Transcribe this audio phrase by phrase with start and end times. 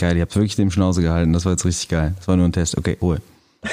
[0.00, 1.34] Geil, ihr habt wirklich dem Schnauze gehalten.
[1.34, 2.14] Das war jetzt richtig geil.
[2.16, 2.78] Das war nur ein Test.
[2.78, 3.20] Okay, Ruhe.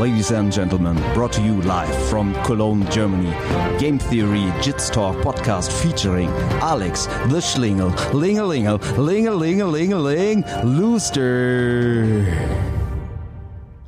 [0.00, 3.32] Ladies and gentlemen, brought to you live from Cologne, Germany.
[3.78, 6.28] Game Theory Jits Talk podcast featuring
[6.60, 12.26] Alex the Schlingel, Lingelingel, Lingelingelingeling, Looster.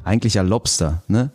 [0.05, 1.31] Eigentlich ja Lobster, ne?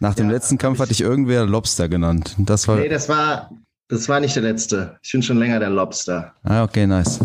[0.00, 2.34] Nach dem letzten Kampf hatte ich irgendwer Lobster genannt.
[2.36, 2.76] Das war.
[2.76, 3.48] Nee, das war,
[3.88, 4.98] das war nicht der letzte.
[5.02, 6.34] Ich bin schon länger der Lobster.
[6.42, 7.20] Ah, okay, nice.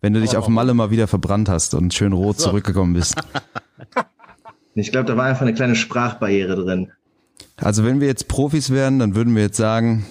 [0.00, 3.14] Wenn du dich auf Malle mal wieder verbrannt hast und schön rot zurückgekommen bist.
[4.74, 6.92] Ich glaube, da war einfach eine kleine Sprachbarriere drin.
[7.56, 10.06] Also wenn wir jetzt Profis wären, dann würden wir jetzt sagen,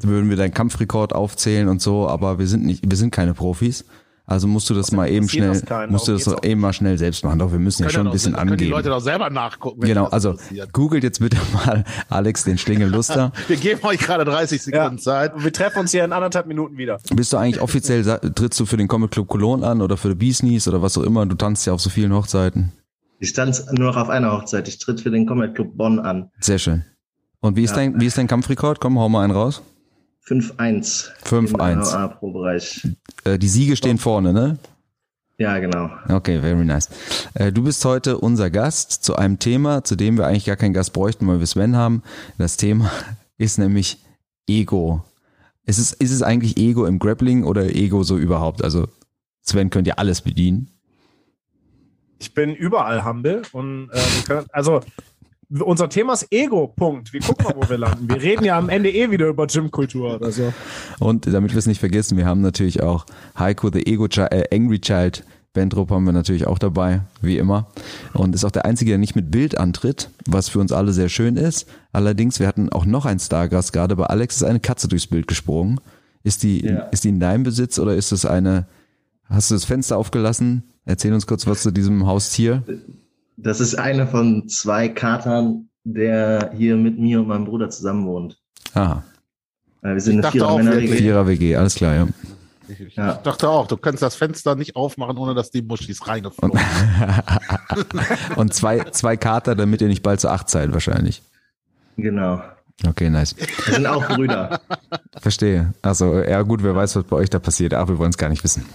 [0.00, 3.84] würden wir deinen Kampfrekord aufzählen und so, aber wir sind nicht, wir sind keine Profis.
[4.28, 6.74] Also musst du das mal eben schnell, das keinen, musst du das auch eben mal
[6.74, 7.38] schnell selbst machen.
[7.38, 8.70] Doch, wir müssen ja schon ein bisschen können die angeben.
[8.72, 9.80] Leute doch selber nachgucken.
[9.80, 10.36] Genau, also
[10.74, 13.32] googelt jetzt bitte mal Alex den Schlingel Luster.
[13.48, 15.32] Wir geben euch gerade 30 Sekunden Zeit.
[15.36, 16.98] Wir treffen uns hier in anderthalb Minuten wieder.
[17.14, 20.14] Bist du eigentlich offiziell, trittst du für den Comic Club Cologne an oder für die
[20.14, 21.24] Beasnies oder was auch immer?
[21.24, 22.72] Du tanzt ja auf so vielen Hochzeiten.
[23.20, 24.68] Ich tanze nur noch auf einer Hochzeit.
[24.68, 26.30] Ich tritt für den Comet Club Bonn an.
[26.38, 26.84] Sehr schön.
[27.40, 27.76] Und wie ist Ja.
[27.76, 28.78] dein, wie ist dein Kampfrekord?
[28.78, 29.62] Komm, hau mal einen raus.
[30.28, 31.08] 5-1.
[31.24, 32.04] 5-1.
[32.04, 32.86] Im Pro-Bereich.
[33.24, 34.58] Äh, die Siege stehen vorne, ne?
[35.38, 35.90] Ja, genau.
[36.08, 36.88] Okay, very nice.
[37.34, 40.74] Äh, du bist heute unser Gast zu einem Thema, zu dem wir eigentlich gar keinen
[40.74, 42.02] Gast bräuchten, weil wir Sven haben.
[42.38, 42.90] Das Thema
[43.38, 43.98] ist nämlich
[44.48, 45.04] Ego.
[45.64, 48.64] Ist es, ist es eigentlich Ego im Grappling oder Ego so überhaupt?
[48.64, 48.88] Also
[49.42, 50.70] Sven könnte ja alles bedienen.
[52.18, 54.80] Ich bin überall humble und äh, können, also
[55.50, 57.12] unser Thema ist Ego, Punkt.
[57.12, 58.08] Wir gucken mal, wo wir landen.
[58.08, 60.52] Wir reden ja am Ende eh wieder über Gymkultur oder so.
[60.98, 63.06] Und damit wir es nicht vergessen, wir haben natürlich auch
[63.38, 65.24] Heiko, the Ego Child, äh, Angry Child,
[65.54, 67.68] Bentrup haben wir natürlich auch dabei, wie immer.
[68.12, 71.08] Und ist auch der Einzige, der nicht mit Bild antritt, was für uns alle sehr
[71.08, 71.66] schön ist.
[71.92, 75.26] Allerdings, wir hatten auch noch einen Stargast gerade, bei Alex ist eine Katze durchs Bild
[75.26, 75.80] gesprungen.
[76.22, 76.80] Ist die, Ja.
[76.90, 78.66] ist die in deinem Besitz oder ist es eine,
[79.24, 80.64] hast du das Fenster aufgelassen?
[80.84, 82.62] Erzähl uns kurz was zu diesem Haustier.
[83.40, 88.36] Das ist eine von zwei Katern, der hier mit mir und meinem Bruder zusammen wohnt.
[88.74, 89.02] Aha,
[89.82, 90.96] Wir sind Ich eine dachte auch, Vierer-Männer-WG.
[90.96, 92.08] Vierer WG, alles klar, ja.
[92.68, 93.14] Ich, ich Ja.
[93.14, 96.60] dachte auch, du kannst das Fenster nicht aufmachen, ohne dass die Muschis reingeflogen
[98.36, 101.22] Und zwei, zwei Kater, damit ihr nicht bald zu acht seid, wahrscheinlich.
[101.96, 102.42] Genau.
[102.86, 103.34] Okay, nice.
[103.66, 104.60] Wir sind auch Brüder.
[105.20, 105.72] Verstehe.
[105.82, 107.72] Also, ja gut, wer weiß, was bei euch da passiert.
[107.74, 108.66] Ach, wir wollen es gar nicht wissen.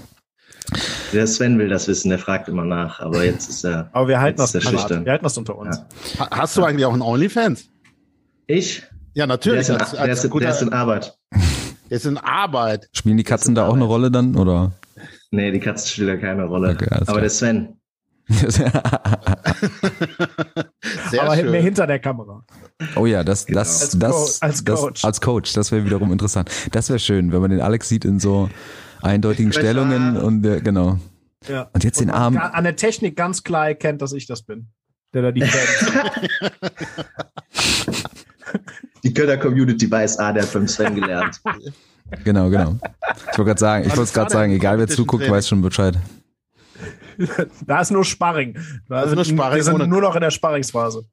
[1.14, 3.90] Der Sven will das wissen, der fragt immer nach, aber jetzt ist er.
[3.94, 4.54] Aber wir halten das.
[4.54, 5.78] Wir halten das unter uns.
[6.18, 6.20] Ja.
[6.30, 7.70] Ha- Hast du eigentlich auch einen Onlyfans?
[8.48, 8.82] Ich?
[9.14, 9.62] Ja, Der natürlich.
[9.62, 11.18] ist, in, als, der, als ist, guter, der ist in Arbeit.
[11.90, 12.90] der ist in Arbeit.
[12.94, 14.36] Spielen die Katzen da auch eine Rolle dann?
[14.36, 14.72] Oder?
[15.32, 16.72] Nee, die Katze spielt da keine Rolle.
[16.72, 17.22] Okay, aber klar.
[17.22, 17.78] der Sven.
[21.12, 21.52] Sehr Aber schön.
[21.52, 22.44] mehr hinter der Kamera.
[22.96, 25.06] oh ja, das, das, Als das, Co- als das, Coach.
[25.06, 26.50] als Coach, das wäre wiederum interessant.
[26.72, 28.50] Das wäre schön, wenn man den Alex sieht in so
[29.04, 31.00] eindeutigen Ich weiß, Stellungen und äh, genau.
[31.48, 31.70] Ja.
[31.74, 32.38] Und jetzt den man Arm.
[32.38, 34.68] An der Technik ganz klar erkennt, dass ich das bin.
[35.14, 35.44] Der da die.
[39.04, 41.42] Die Kölner Community weiß, ah, der hat beim Sven gelernt.
[42.24, 42.78] Genau, genau.
[43.32, 45.36] Ich wollte gerade sagen, ich wollte gerade sagen, egal wer zuguckt, Training?
[45.36, 45.98] weiß schon Bescheid.
[47.68, 48.58] da ist nur Sparring.
[48.88, 51.04] Da sind, nur Sparring wir sind nur noch in der Sparringsphase.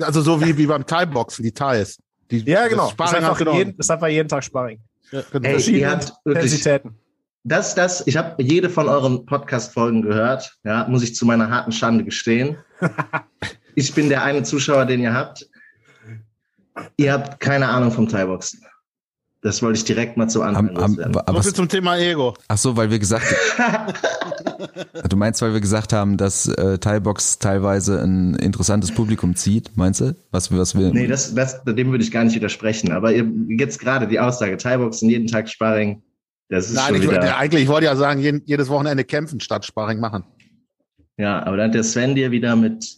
[0.00, 1.98] Also so wie, wie beim Thai-Boxen, die Thais.
[2.30, 2.90] Die, Ja, genau.
[2.90, 4.80] Das Das ist Sparring einfach, jeden, das ist einfach jeden Tag Sparring.
[5.10, 5.46] Ja, genau.
[5.48, 6.94] Ey, Verschiedene ihr habt wirklich- Intensitäten.
[7.42, 11.72] Das, das, ich habe jede von euren Podcast-Folgen gehört, ja, muss ich zu meiner harten
[11.72, 12.58] Schande gestehen.
[13.74, 15.48] ich bin der eine Zuschauer, den ihr habt.
[16.98, 18.60] Ihr habt keine Ahnung vom Thai-Boxen.
[19.42, 21.16] Das wollte ich direkt mal zu Anfang Am, am, loswerden.
[21.16, 22.34] aber zum Thema Ego.
[22.46, 23.34] ach so, weil wir gesagt,
[25.08, 30.02] du meinst, weil wir gesagt haben, dass äh, Thai-Box teilweise ein interessantes Publikum zieht, meinst
[30.02, 30.14] du?
[30.30, 32.92] Was, was wir, Nee, das, das, dem würde ich gar nicht widersprechen.
[32.92, 36.02] Aber ihr, jetzt gerade die Aussage, Thai-Boxen, jeden Tag Sparring,
[36.50, 37.12] das ist Nein, schon ich, wieder...
[37.12, 40.24] wollte- eigentlich ich wollte ja sagen, jedes Wochenende kämpfen statt Sparring machen.
[41.16, 42.96] Ja, aber dann hat der Sven dir wieder mit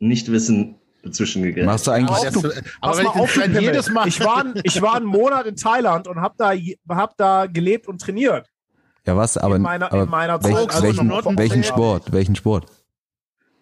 [0.00, 1.66] Nichtwissen dazwischen gegriffen.
[1.66, 2.50] machst du eigentlich, Auf, das- du-
[2.80, 4.08] aber wenn ich auf, jedes Mal.
[4.08, 6.52] Ich war, ich war einen Monat in Thailand und habe da,
[6.94, 8.46] hab da gelebt und trainiert.
[9.06, 10.70] ja was, aber, in meiner, aber in meiner welch, Zeit.
[10.74, 12.66] Also welchen, welchen Sport, welchen Sport?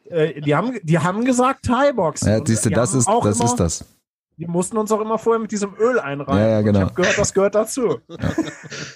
[0.08, 2.28] Äh, die, haben, die haben gesagt Thai-Boxen.
[2.28, 3.84] Ja, Und siehst du, die das ist, das immer, ist das.
[4.38, 6.36] Die mussten uns auch immer vorher mit diesem Öl einreiben.
[6.38, 6.78] Ja, ja, genau.
[6.80, 7.98] Ich habe gehört, das gehört dazu.
[8.08, 8.16] Ja,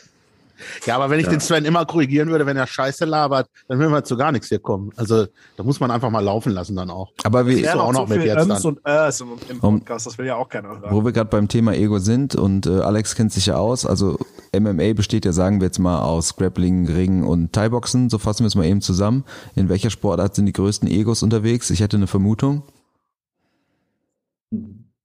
[0.88, 1.32] aber wenn ich Ja.
[1.32, 4.48] den Sven immer korrigieren würde, wenn er Scheiße labert, dann würden wir zu gar nichts
[4.48, 4.90] hier kommen.
[4.96, 7.12] Also da muss man einfach mal laufen lassen dann auch.
[7.24, 7.74] Aber wie, Ja.
[7.74, 8.76] Ja, auch noch mit jetzt Öms dann.
[8.76, 10.06] und Ös im, im Podcast.
[10.06, 10.84] Das will ja auch keiner hören.
[10.90, 14.18] Wo wir gerade beim Thema Ego sind und äh, Alex kennt sich ja aus, also
[14.58, 18.48] MMA besteht ja, sagen wir jetzt mal, aus Grappling, Ring und Thai-Boxen, so fassen wir
[18.48, 19.24] es mal eben zusammen.
[19.54, 21.70] In welcher Sportart sind die größten Egos unterwegs?
[21.70, 22.62] Ich hätte eine Vermutung.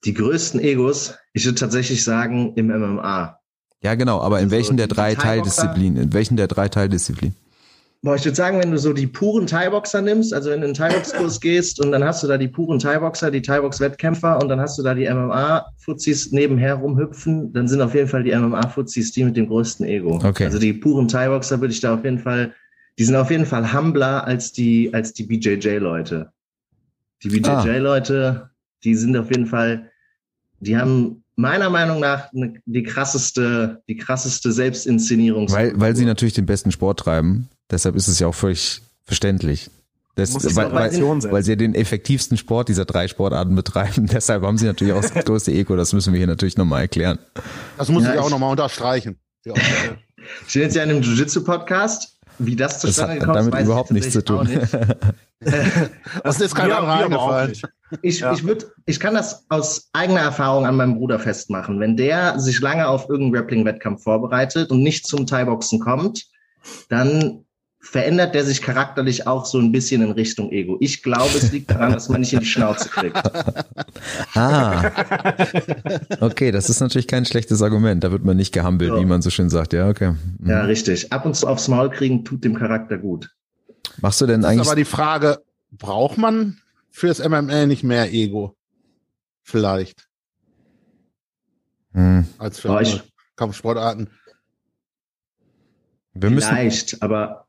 [0.04, 3.39] Die größten Egos, ich würde tatsächlich sagen, im MMA.
[3.81, 5.16] Ja, genau, aber in Also welchen der drei?
[5.16, 6.04] Teildisziplinen?
[6.04, 7.36] In welchen der drei Teildisziplinen?
[8.06, 10.74] Boah, ich würde sagen, wenn du so die puren Thai-Boxer nimmst, also wenn du in
[10.74, 14.60] den Thai-Box-Kurs gehst und dann hast du da die puren Thai-Boxer, die Thai-Box-Wettkämpfer und dann
[14.60, 19.24] hast du da die MMA-Fuzis nebenher rumhüpfen, dann sind auf jeden Fall die MMA-Fuzis die
[19.24, 20.19] mit dem größten Ego.
[20.24, 20.45] Okay.
[20.45, 22.54] Also die puren Thai-Boxer würde ich da auf jeden Fall,
[23.00, 26.31] die sind auf jeden Fall humbler als die, als die BJJ-Leute.
[27.24, 28.51] Die BJJ-Leute,
[28.83, 29.89] die sind auf jeden Fall,
[30.60, 35.52] die haben meiner Meinung nach ne, die krasseste, die krasseste Selbstinszenierung.
[35.52, 37.50] Weil, weil sie natürlich den besten Sport treiben.
[37.70, 39.70] Deshalb ist es ja auch völlig verständlich.
[40.16, 44.08] Das, Muss es weil, weil, weil sie ja den effektivsten Sport dieser drei Sportarten betreiben.
[44.12, 45.76] Deshalb haben sie natürlich auch das größte Ego.
[45.76, 47.20] Das müssen wir hier natürlich nochmal erklären.
[47.78, 49.18] Das muss Ja, ich auch nochmal unterstreichen.
[49.50, 49.98] Aussage.
[50.48, 52.15] Ich bin jetzt ja in einem Jiu-Jitsu-Podcast.
[52.40, 54.48] Wie das Das zustande hat gekommen ist, damit weiß überhaupt nichts zu tun.
[54.48, 54.62] nicht.
[56.24, 57.50] Das ist kein Wir- anderer wir aber auch eingefallen.
[57.52, 57.66] nicht.
[58.02, 58.34] Ich, Ja.
[58.34, 61.80] ich, würd, ich kann das aus eigener Erfahrung an meinem Bruder festmachen.
[61.80, 66.26] Wenn der sich lange auf irgendeinen Grappling-Wettkampf vorbereitet und nicht zum Thai-Boxen kommt,
[66.90, 67.45] dann
[67.86, 70.78] verändert der sich charakterlich auch so ein bisschen in Richtung Ego.
[70.80, 73.16] Ich glaube, es liegt daran, dass man nicht in die Schnauze kriegt.
[74.36, 74.92] Ah.
[76.20, 78.04] Okay, das ist natürlich kein schlechtes Argument.
[78.04, 79.00] Da wird man nicht gehumbelt, Ja.
[79.00, 79.72] wie man so schön sagt.
[79.74, 80.16] Ja, okay.
[80.40, 80.50] Mhm.
[80.50, 81.12] Ja, richtig.
[81.14, 83.34] Ab und zu aufs Maul kriegen tut dem Charakter gut.
[84.02, 86.60] Machst du denn Das ist eigentlich aber die Frage, braucht man
[86.92, 88.56] fürs MMA nicht mehr Ego?
[89.44, 90.08] Vielleicht,
[91.94, 92.26] Hm.
[92.38, 93.02] als für ich-
[93.38, 94.10] Kampfsportarten.
[96.14, 97.45] Wir müssen Vielleicht, aber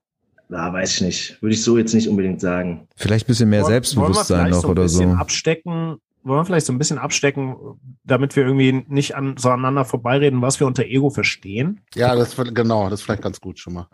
[0.48, 1.42] ja, weiß ich nicht.
[1.42, 2.86] Würde ich so jetzt nicht unbedingt sagen.
[2.96, 4.98] vielleicht ein bisschen mehr Wollen- Selbstbewusstsein wollen wir noch vielleicht oder ein so.
[5.00, 7.56] bisschen abstecken, wollen wir vielleicht so ein bisschen abstecken,
[8.04, 11.80] damit wir irgendwie nicht an, so aneinander vorbeireden, was wir unter Ego verstehen?
[11.94, 13.88] Ja, das wird- genau, das ist vielleicht ganz gut schon mal.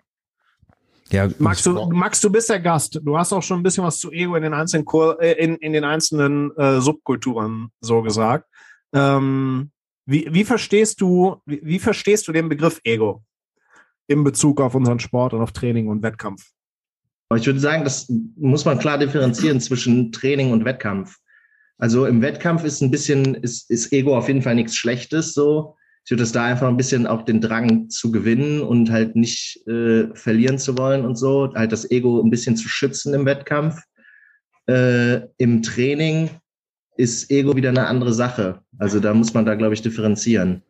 [1.11, 2.99] Ja, Max, du, Max, du bist der Gast.
[3.05, 5.57] Du hast auch schon ein bisschen was zu Ego in den einzelnen, Kur äh, in,
[5.57, 8.49] in den einzelnen äh, Subkulturen so gesagt.
[8.95, 9.71] Ähm,
[10.07, 13.23] wie, wie verstehst du, wie, wie verstehst du den Begriff Ego
[14.07, 16.51] in Bezug auf unseren Sport und auf Training und Wettkampf?
[17.37, 21.17] Ich würde sagen, das muss man klar differenzieren zwischen Training und Wettkampf.
[21.79, 25.77] Also im Wettkampf ist ein bisschen, ist, ist Ego auf jeden Fall nichts Schlechtes so.
[26.05, 29.67] Ich würde es da einfach ein bisschen auch den Drang zu gewinnen und halt nicht
[29.69, 33.81] äh, verlieren zu wollen und so, halt das Ego ein bisschen zu schützen im Wettkampf.
[34.67, 36.31] Äh, Im Training
[36.97, 38.61] ist Ego wieder eine andere Sache.
[38.79, 40.63] Also da muss man da, glaube ich, differenzieren.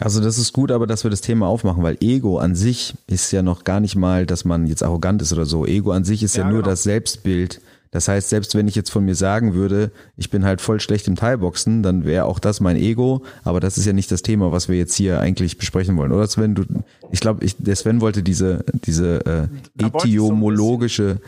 [0.00, 3.32] Also das ist gut, aber dass wir das Thema aufmachen, weil Ego an sich ist
[3.32, 5.66] ja noch gar nicht mal, dass man jetzt arrogant ist oder so.
[5.66, 6.70] Ego an sich ist ja, Ja, nur genau.
[6.70, 7.60] das Selbstbild.
[7.90, 11.08] Das heißt, selbst wenn ich jetzt von mir sagen würde, ich bin halt voll schlecht
[11.08, 13.22] im Thai-Boxen, dann wäre auch das mein Ego.
[13.44, 16.26] Aber das ist ja nicht das Thema, was wir jetzt hier eigentlich besprechen wollen, oder
[16.28, 16.54] Sven?
[16.54, 16.64] Du,
[17.10, 19.48] ich glaube, ich, der Sven wollte diese diese
[19.80, 21.20] äh, etiomologische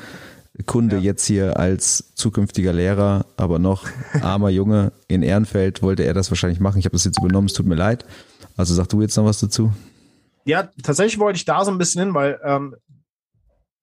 [0.67, 1.03] Kunde Ja.
[1.03, 3.87] jetzt hier als zukünftiger Lehrer, aber noch
[4.21, 6.79] armer Junge in Ehrenfeld wollte er das wahrscheinlich machen.
[6.79, 8.05] Ich habe das jetzt übernommen, es tut mir leid.
[8.56, 9.73] Also sag du jetzt noch was dazu?
[10.44, 12.76] Ja, tatsächlich wollte ich da so ein bisschen hin, weil ähm,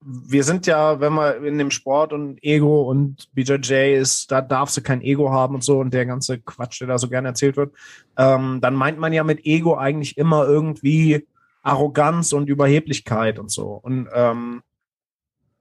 [0.02, 4.78] wir sind ja, wenn wir in dem Sport und Ego und BJJ ist, da darfst
[4.78, 7.58] du kein Ego haben und so und der ganze Quatsch, der da so gerne erzählt
[7.58, 7.74] wird,
[8.18, 11.28] ähm, dann meint man ja mit Ego eigentlich immer irgendwie
[11.62, 13.72] Arroganz und Überheblichkeit und so.
[13.72, 14.62] Und ähm,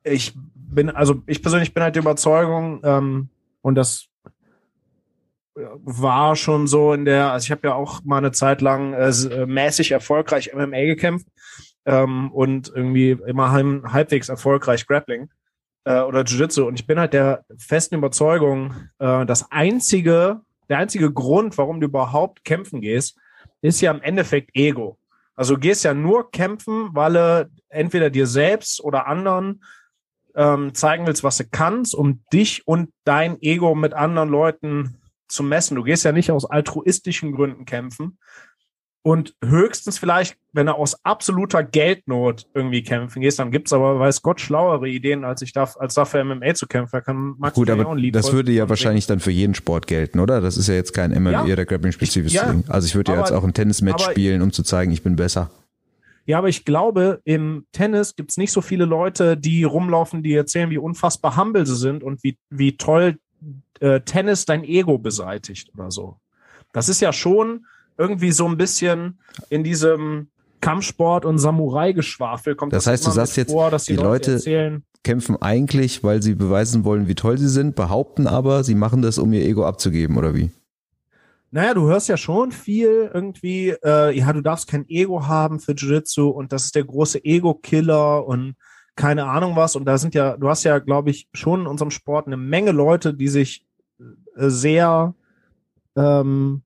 [0.04, 3.28] ich bin, also ich persönlich bin halt der Überzeugung, ähm,
[3.66, 4.06] und das
[5.56, 9.08] war schon so in der, also ich habe ja auch mal eine Zeit lang äh,
[9.08, 11.26] äh, mäßig erfolgreich MMA gekämpft
[11.86, 15.30] ähm, und irgendwie immer halb, halbwegs erfolgreich Grappling
[15.84, 16.66] äh, oder Jiu-Jitsu.
[16.66, 21.86] Und ich bin halt der festen Überzeugung, äh, das einzige, der einzige Grund, warum du
[21.86, 23.16] überhaupt kämpfen gehst,
[23.62, 24.98] ist ja im Endeffekt Ego.
[25.34, 29.62] Also du gehst ja nur kämpfen, weil du entweder dir selbst oder anderen
[30.34, 34.98] ähm, zeigen willst, was du kannst, um dich und dein Ego mit anderen Leuten
[35.28, 35.76] zu messen.
[35.76, 38.18] Du gehst ja nicht aus altruistischen Gründen kämpfen.
[39.06, 44.20] Und höchstens vielleicht, wenn du aus absoluter Geldnot irgendwie kämpfen gehst, dann gibt's aber, weiß
[44.22, 46.90] Gott, schlauere Ideen, als ich darf, als dafür MMA zu kämpfen.
[46.90, 50.40] Da kann Max Gut, aber das würde ja wahrscheinlich dann für jeden Sport gelten, oder?
[50.40, 51.44] Das ist ja jetzt kein MMA Ja.
[51.44, 52.64] oder Grappling-spezifisches ja, Ding.
[52.66, 55.52] Also ich würde ja jetzt auch ein Tennismatch spielen, um zu zeigen, ich bin besser.
[56.24, 60.70] Ja, aber ich glaube, im Tennis gibt's nicht so viele Leute, die rumlaufen, die erzählen,
[60.70, 63.18] wie unfassbar humble sie sind und wie, wie toll
[63.80, 66.16] äh, Tennis dein Ego beseitigt oder so.
[66.72, 67.66] Das ist ja schon
[67.98, 69.18] irgendwie so ein bisschen
[69.48, 70.28] in diesem
[70.60, 74.84] Kampfsport und Samurai-Geschwafel kommt Das heißt, du sagst jetzt, vor, dass die, die Leute, erzählen,
[75.04, 79.18] Kämpfen eigentlich, weil sie beweisen wollen, wie toll sie sind, behaupten aber, sie machen das,
[79.18, 80.50] um ihr Ego abzugeben, oder wie?
[81.52, 85.72] Naja, du hörst ja schon viel irgendwie, äh, ja, du darfst kein Ego haben für
[85.72, 88.56] Jiu-Jitsu und das ist der große Ego-Killer und
[88.96, 89.76] keine Ahnung was.
[89.76, 92.72] Und da sind ja, du hast ja, glaube ich, schon in unserem Sport eine Menge
[92.72, 93.65] Leute, die sich
[94.36, 95.14] sehr
[95.96, 96.62] ähm,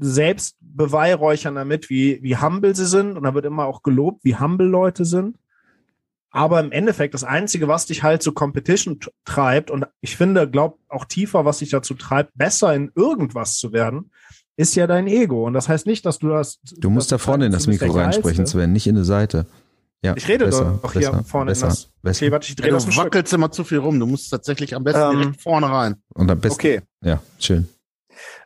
[0.00, 3.16] selbst beweihräuchern damit, wie, wie humble sie sind.
[3.16, 5.36] Und da wird immer auch gelobt, wie humble Leute sind.
[6.30, 10.80] Aber im Endeffekt, das Einzige, was dich halt zu Competition treibt, und ich finde, glaub
[10.88, 14.10] auch tiefer, was dich dazu treibt, besser in irgendwas zu werden,
[14.56, 15.46] ist ja dein Ego.
[15.46, 16.60] Und das heißt nicht, dass du das.
[16.76, 18.46] Du musst da dass vorne in das Mikro reinsprechen.
[18.46, 19.46] Sven, nicht in die Seite.
[20.02, 21.90] Ja, Ich rede besser, doch hier besser, vorne besser, in das.
[22.04, 22.24] Besser.
[22.26, 23.04] Okay, warte, ich drehe Ja, das du ein Stück.
[23.06, 23.98] wackelst immer zu viel rum.
[23.98, 25.96] Du musst tatsächlich am besten Ähm, vorne rein.
[26.14, 26.80] Und am besten, Okay.
[27.02, 27.68] ja, schön.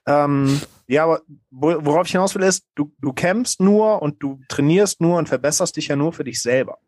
[0.06, 4.40] Ähm, ja, aber wo- worauf ich hinaus will, ist, du, du campst nur und du
[4.48, 6.78] trainierst nur und verbesserst dich ja nur für dich selber.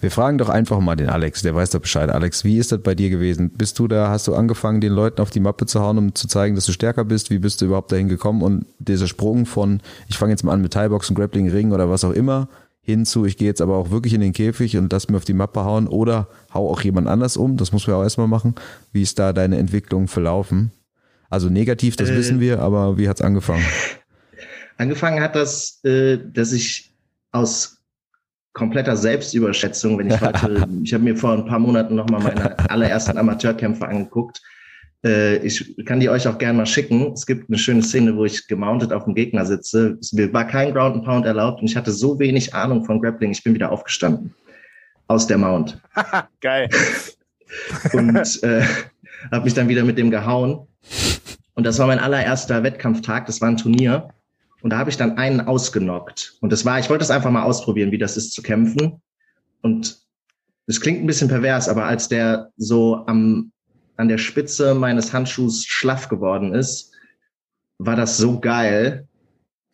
[0.00, 2.10] Wir fragen doch einfach mal den Alex, der weiß doch Bescheid.
[2.10, 3.50] Alex, wie ist das bei dir gewesen?
[3.50, 6.26] Bist du da, hast du angefangen, den Leuten auf die Mappe zu hauen, um zu
[6.26, 7.30] zeigen, dass du stärker bist?
[7.30, 8.42] Wie bist du überhaupt dahin gekommen?
[8.42, 12.04] Und dieser Sprung von, ich fange jetzt mal an mit Thai-Boxen, Grappling, Ring oder was
[12.04, 12.48] auch immer,
[12.90, 15.34] hinzu, ich gehe jetzt aber auch wirklich in den Käfig und lass mir auf die
[15.34, 18.54] Mappe hauen oder hau auch jemand anders um, das muss man auch erstmal machen.
[18.92, 20.72] Wie ist da deine Entwicklung verlaufen?
[21.30, 23.64] Also negativ, das Äh, wissen wir, aber wie hat's angefangen?
[24.76, 26.92] Angefangen hat das, äh, dass ich
[27.32, 27.80] aus
[28.52, 33.16] kompletter Selbstüberschätzung, wenn ich heute, ich habe mir vor ein paar Monaten nochmal meine allerersten
[33.16, 34.42] Amateurkämpfe angeguckt.
[35.04, 37.12] Äh, ich kann die euch auch gerne mal schicken.
[37.12, 39.98] Es gibt eine schöne Szene, wo ich gemountet auf dem Gegner sitze.
[40.00, 43.30] Es war kein Ground and Pound erlaubt und ich hatte so wenig Ahnung von Grappling,
[43.30, 44.34] ich bin wieder aufgestanden.
[45.06, 45.80] Aus der Mount.
[46.40, 46.68] Geil.
[47.92, 48.62] und äh,
[49.32, 50.66] habe mich dann wieder mit dem gehauen.
[51.54, 54.08] Und das war mein allererster Wettkampftag, das war ein Turnier.
[54.62, 56.36] Und da habe ich dann einen ausgenockt.
[56.40, 59.00] Und das war, ich wollte das einfach mal ausprobieren, wie das ist zu kämpfen.
[59.62, 59.98] Und
[60.66, 63.52] das klingt ein bisschen pervers, aber als der so am,
[64.00, 66.92] an der Spitze meines Handschuhs schlaff geworden ist,
[67.78, 69.06] war das so geil,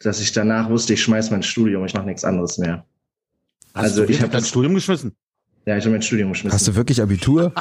[0.00, 2.84] dass ich danach wusste, ich schmeiß mein Studium, ich mache nichts anderes mehr.
[3.72, 5.16] Hast Also, du ich wirklich hab dein das- Studium geschmissen?
[5.64, 6.54] Ja, ich habe mein Studium geschmissen.
[6.54, 7.52] Hast du wirklich Abitur?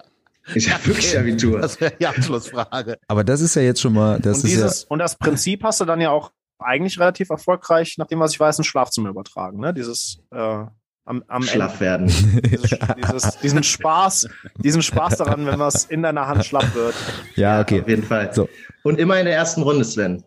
[0.54, 1.60] ich habe wirklich Abitur.
[1.60, 2.98] Das wäre die Abschlussfrage.
[3.06, 5.62] Aber das ist ja jetzt schon mal, das und, ist ja, dieses, und das Prinzip
[5.62, 9.10] hast du dann ja auch eigentlich relativ erfolgreich, nach dem, was ich weiß, ins Schlafzimmer
[9.10, 9.60] übertragen.
[9.60, 9.72] Ne?
[9.74, 10.64] Dieses äh,
[11.04, 12.06] am, am Schlaff werden.
[12.50, 16.94] Dieses, dieses, diesen Spaß, diesen Spaß daran, wenn was in deiner Hand schlapp wird.
[17.36, 17.80] ja, okay.
[17.82, 18.32] Auf jeden Fall.
[18.32, 18.48] So.
[18.82, 20.24] Und immer in der ersten Runde, Sven.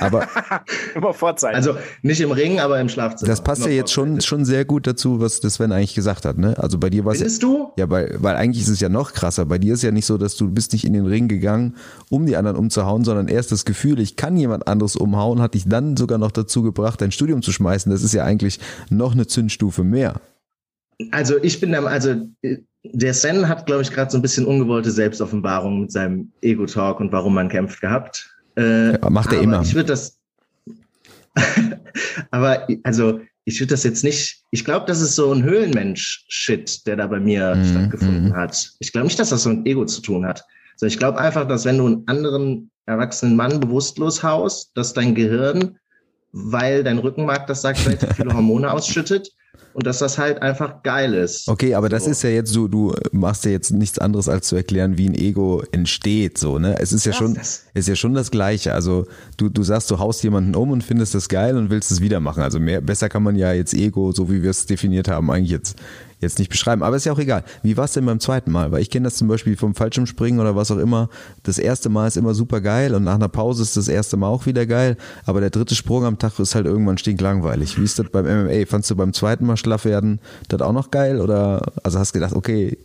[0.00, 0.26] Aber
[0.94, 1.56] Immer Vorzeichen.
[1.56, 3.28] Also nicht im Ring, aber im Schlafzimmer.
[3.28, 6.24] das passt ja Immer jetzt schon, schon sehr gut dazu, was das Sven eigentlich gesagt
[6.24, 6.54] hat, ne?
[6.58, 7.72] Also bei dir war es ja, Findest du?
[7.76, 9.44] ja, weil, weil eigentlich ist es ja noch krasser.
[9.46, 11.76] Bei dir ist ja nicht so, dass du bist nicht in den Ring gegangen,
[12.08, 15.68] um die anderen umzuhauen, sondern erst das Gefühl, ich kann jemand anderes umhauen, hat dich
[15.68, 17.90] dann sogar noch dazu gebracht, dein Studium zu schmeißen.
[17.90, 20.20] Das ist ja eigentlich noch eine Zündstufe mehr.
[21.10, 22.10] Also ich bin der, also
[22.42, 27.00] äh, der Sven hat, glaube ich, gerade so ein bisschen ungewollte Selbstoffenbarung mit seinem Ego-Talk
[27.00, 28.34] und warum man kämpft gehabt.
[28.56, 29.62] Äh, Ja, macht er immer.
[29.62, 30.18] Ich würde das,
[32.30, 36.96] aber also ich würde das jetzt nicht, ich glaube, das ist so ein Höhlenmensch-Shit, der
[36.96, 38.36] da bei mir Mhm, stattgefunden mhm.
[38.36, 38.72] hat.
[38.78, 40.44] Ich glaube nicht, dass das so mit Ego zu tun hat.
[40.76, 45.14] So, ich glaube einfach, dass wenn du einen anderen erwachsenen Mann bewusstlos haust, dass dein
[45.14, 45.78] Gehirn,
[46.32, 49.30] weil dein Rückenmark das sagt, viele Hormone ausschüttet
[49.72, 51.48] und dass das halt einfach geil ist.
[51.48, 52.10] Okay, aber das So.
[52.10, 55.14] ist ja jetzt so, du machst ja jetzt nichts anderes als zu erklären, wie ein
[55.14, 56.76] Ego entsteht, so, ne?
[56.80, 58.74] Es ist ja Das- schon, das- ist ja schon das Gleiche.
[58.74, 62.00] Also du, du sagst, du haust jemanden um und findest das geil und willst es
[62.00, 62.42] wieder machen.
[62.42, 65.50] Also mehr, besser kann man ja jetzt Ego, so wie wir es definiert haben, eigentlich
[65.50, 65.76] jetzt,
[66.20, 66.82] jetzt nicht beschreiben.
[66.82, 67.44] Aber ist ja auch egal.
[67.62, 68.70] Wie war es denn beim zweiten Mal?
[68.72, 71.08] Weil ich kenne das zum Beispiel vom Fallschirmspringen oder was auch immer.
[71.42, 74.28] Das erste Mal ist immer super geil und nach einer Pause ist das erste Mal
[74.28, 74.96] auch wieder geil.
[75.26, 77.78] Aber der dritte Sprung am Tag ist halt irgendwann stinklangweilig.
[77.78, 78.66] Wie ist das beim MMA?
[78.66, 81.20] Fandst du beim zweiten Mal schlaff werden das auch noch geil?
[81.20, 82.78] Oder also hast gedacht, okay,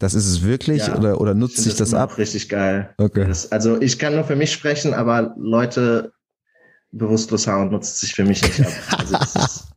[0.00, 2.16] das ist es wirklich Ja, oder, oder nutzt sich das immer ab?
[2.16, 2.94] Richtig geil.
[2.96, 3.26] Okay.
[3.28, 6.12] Das, also ich kann nur für mich sprechen, aber Leute
[6.90, 8.72] bewusstlos hauen nutzt sich für mich nicht ab.
[8.98, 9.64] Also das ist,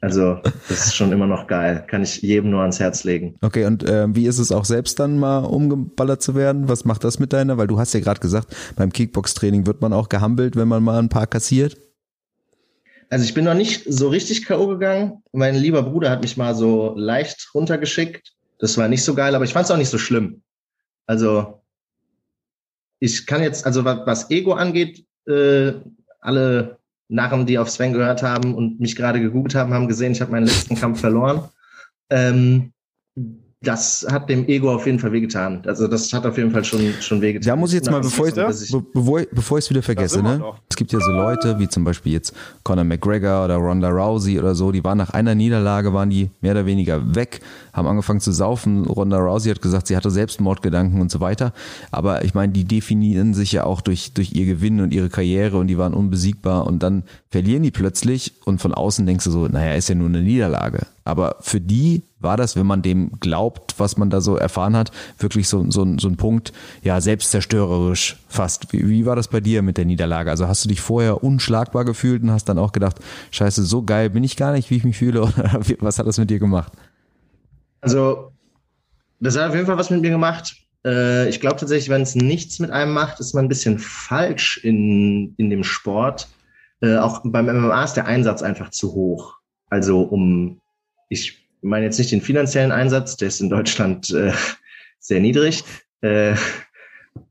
[0.00, 1.84] also das ist schon immer noch geil.
[1.86, 3.36] Kann ich jedem nur ans Herz legen.
[3.42, 6.68] Okay, und ähm, wie ist es auch selbst dann mal umgeballert zu werden?
[6.68, 7.58] Was macht das mit deiner?
[7.58, 10.98] Weil du hast ja gerade gesagt, beim Kickbox-Training wird man auch gehampelt, wenn man mal
[10.98, 11.76] ein paar kassiert.
[13.10, 14.66] Also ich bin noch nicht so richtig K.O.
[14.66, 15.22] gegangen.
[15.32, 18.34] Mein lieber Bruder hat mich mal so leicht runtergeschickt.
[18.58, 20.42] Das war nicht so geil, aber ich fand es auch nicht so schlimm.
[21.06, 21.62] Also
[22.98, 25.72] ich kann jetzt, also was, was Ego angeht, äh,
[26.20, 26.77] alle
[27.08, 30.30] Narren, die auf Sven gehört haben und mich gerade gegoogelt haben, haben gesehen, ich habe
[30.30, 31.48] meinen letzten Kampf verloren.
[32.10, 32.72] Ähm,
[33.60, 35.62] das hat dem Ego auf jeden Fall wehgetan.
[35.66, 37.48] Also das hat auf jeden Fall schon, schon wehgetan.
[37.48, 39.82] Da muss ich jetzt mal, bevor ich, ich- be bevor, ich- bevor ich es wieder
[39.82, 40.40] vergesse, ne?
[40.70, 44.54] Es gibt ja so Leute, wie zum Beispiel jetzt Conor McGregor oder Ronda Rousey oder
[44.54, 47.40] so, die waren nach einer Niederlage, waren die mehr oder weniger weg,
[47.72, 48.84] haben angefangen zu saufen.
[48.86, 51.52] Ronda Rousey hat gesagt, sie hatte Selbstmordgedanken und so weiter.
[51.90, 55.56] Aber ich meine, die definieren sich ja auch durch, durch ihr Gewinn und ihre Karriere
[55.58, 59.48] und die waren unbesiegbar und dann verlieren die plötzlich und von außen denkst du so,
[59.48, 60.86] naja, ist ja nur eine Niederlage.
[61.04, 64.90] Aber für die war das, wenn man dem glaubt, was man da so erfahren hat,
[65.18, 68.72] wirklich so, so, so ein Punkt, ja, selbstzerstörerisch fast.
[68.72, 70.30] Wie, wie war das bei dir mit der Niederlage?
[70.30, 72.96] Also hast du dich vorher unschlagbar gefühlt und hast dann auch gedacht,
[73.30, 75.22] scheiße, so geil bin ich gar nicht, wie ich mich fühle?
[75.22, 76.72] Oder was hat das mit dir gemacht?
[77.80, 78.32] Also,
[79.20, 80.56] das hat auf jeden Fall was mit mir gemacht.
[80.84, 84.58] Äh, ich glaube tatsächlich, wenn es nichts mit einem macht, ist man ein bisschen falsch
[84.64, 86.28] in, in dem Sport.
[86.80, 89.36] Äh, auch beim MMA ist der Einsatz einfach zu hoch.
[89.70, 90.60] Also um,
[91.08, 94.32] ich meine jetzt nicht den finanziellen Einsatz, der ist in Deutschland äh,
[94.98, 95.64] sehr niedrig,
[96.00, 96.34] äh,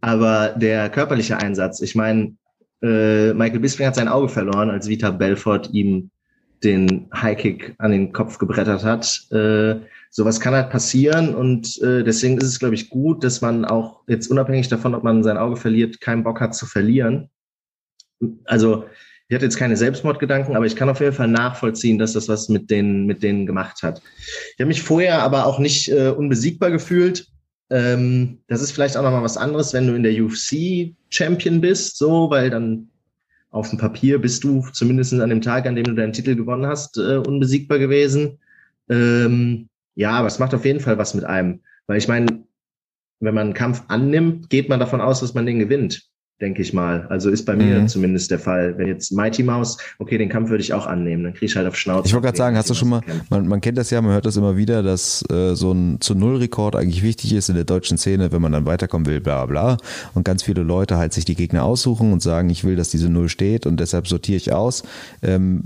[0.01, 1.81] aber der körperliche Einsatz.
[1.81, 2.36] Ich meine,
[2.81, 6.10] äh, Michael Bisping hat sein Auge verloren, als Vita Belfort ihm
[6.63, 9.31] den Highkick an den Kopf gebrettert hat.
[9.31, 13.65] Äh, sowas kann halt passieren und äh, deswegen ist es, glaube ich, gut, dass man
[13.65, 17.29] auch jetzt unabhängig davon, ob man sein Auge verliert, keinen Bock hat zu verlieren.
[18.46, 18.86] Also
[19.29, 22.48] ich hatte jetzt keine Selbstmordgedanken, aber ich kann auf jeden Fall nachvollziehen, dass das was
[22.48, 24.01] mit denen, mit denen gemacht hat.
[24.53, 27.27] Ich habe mich vorher aber auch nicht äh, unbesiegbar gefühlt.
[27.69, 31.98] Ähm, das ist vielleicht auch nochmal was anderes, wenn du in der UFC Champion bist,
[31.98, 32.89] so, weil dann
[33.51, 36.65] auf dem Papier bist du zumindest an dem Tag, an dem du deinen Titel gewonnen
[36.65, 38.39] hast, äh, unbesiegbar gewesen.
[38.89, 41.62] Ähm, ja, aber es macht auf jeden Fall was mit einem.
[41.88, 42.43] Weil ich meine,
[43.19, 46.07] wenn man einen Kampf annimmt, geht man davon aus, dass man den gewinnt
[46.39, 47.08] denke ich mal.
[47.10, 47.88] Also ist bei mir mhm.
[47.88, 48.77] zumindest der Fall.
[48.77, 51.67] Wenn jetzt Mighty Mouse, okay, den Kampf würde ich auch annehmen, dann kriege ich halt
[51.67, 52.08] auf Schnauze.
[52.08, 54.25] Ich wollte gerade sagen, hast du schon mal, man, man kennt das ja, man hört
[54.25, 57.98] das immer wieder, dass äh, so ein zu Null-Rekord eigentlich wichtig ist in der deutschen
[57.98, 59.77] Szene, wenn man dann weiterkommen will, bla bla.
[60.13, 63.10] Und ganz viele Leute halt sich die Gegner aussuchen und sagen, ich will, dass diese
[63.10, 64.84] Null steht und deshalb sortiere ich aus.
[65.24, 65.63] Ähm,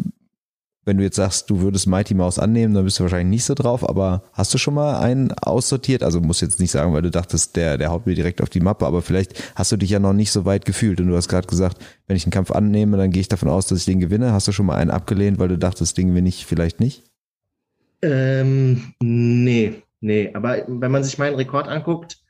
[0.84, 3.54] wenn du jetzt sagst, du würdest Mighty Mouse annehmen, dann bist du wahrscheinlich nicht so
[3.54, 6.02] drauf, aber hast du schon mal einen aussortiert?
[6.02, 8.62] Also musst jetzt nicht sagen, weil du dachtest, der, der haut mir direkt auf die
[8.62, 11.28] Mappe, aber vielleicht hast du dich ja noch nicht so weit gefühlt und du hast
[11.28, 14.00] gerade gesagt, wenn ich einen Kampf annehme, dann gehe ich davon aus, dass ich den
[14.00, 14.34] gewinne.
[14.34, 17.04] Hast du schon mal einen abgelehnt, weil du dachtest, den gewinne ich vielleicht nicht?
[18.02, 22.21] Ähm, nee, nee, aber wenn man sich meinen Rekord anguckt,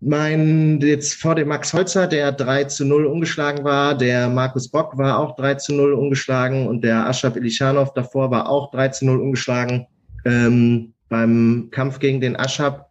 [0.00, 4.96] mein, jetzt vor dem Max Holzer, der 3 zu 0 ungeschlagen war, der Markus Bock
[4.96, 9.06] war auch 3 zu 0 ungeschlagen und der Aschab Ilichanov davor war auch 3 zu
[9.06, 9.86] 0 ungeschlagen.
[10.24, 12.90] Ähm, beim Kampf gegen den Aschab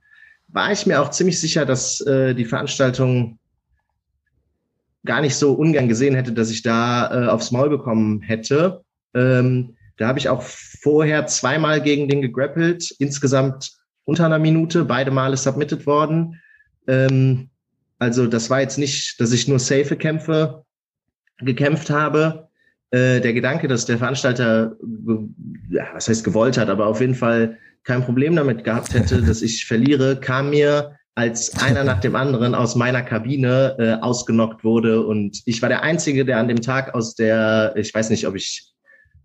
[0.49, 3.39] war ich mir auch ziemlich sicher, dass äh, die Veranstaltung
[5.05, 8.83] gar nicht so ungern gesehen hätte, dass ich da äh, aufs Maul bekommen hätte.
[9.13, 13.71] Ähm, da habe ich auch vorher zweimal gegen den gegrappelt, insgesamt
[14.03, 16.41] unter einer Minute, beide Male submitted worden.
[16.87, 17.49] Ähm,
[17.99, 20.63] also das war jetzt nicht, dass ich nur safe Kämpfe
[21.39, 22.47] gekämpft habe.
[22.91, 24.75] Äh, der Gedanke, dass der Veranstalter,
[25.69, 29.41] ja, was heißt gewollt hat, aber auf jeden Fall kein Problem damit gehabt hätte, dass
[29.41, 35.03] ich verliere, kam mir als einer nach dem anderen aus meiner Kabine äh, ausgenockt wurde.
[35.03, 38.35] Und ich war der Einzige, der an dem Tag aus der, ich weiß nicht, ob
[38.35, 38.71] ich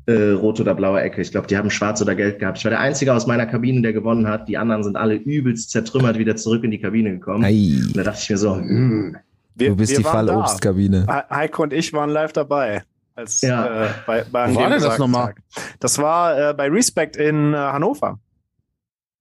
[0.06, 1.20] äh, rote oder blaue Ecke.
[1.20, 2.58] Ich glaube, die haben schwarz oder gelb gehabt.
[2.58, 4.48] Ich war der Einzige aus meiner Kabine, der gewonnen hat.
[4.48, 7.44] Die anderen sind alle übelst zertrümmert wieder zurück in die Kabine gekommen.
[7.44, 7.80] Ei.
[7.86, 9.16] Und da dachte ich mir so, hm.
[9.54, 11.06] Wir, du bist die Fallobstkabine.
[11.30, 12.82] Heiko und ich waren live dabei.
[13.14, 13.84] Als, ja.
[13.84, 15.34] äh, bei, bei Wo war denn das nochmal?
[15.80, 18.18] Das war äh, bei Respect in äh, Hannover.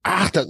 [0.03, 0.47] Ach, das,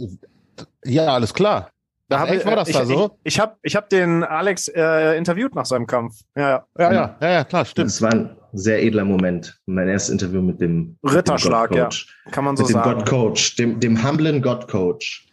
[0.85, 1.69] ja, alles klar.
[2.07, 3.17] Da hab ich, war das ich, da so?
[3.23, 6.19] Ich, ich habe ich hab den Alex äh, interviewt nach seinem Kampf.
[6.35, 7.89] Ja, ja, ja, ja, ja, klar, stimmt.
[7.89, 9.59] Das war ein sehr edler Moment.
[9.65, 11.89] Mein erstes Interview mit dem Ritterschlag, ja.
[12.31, 12.89] Kann man so mit sagen.
[12.89, 15.27] Dem God Coach, dem, dem humblen God Coach.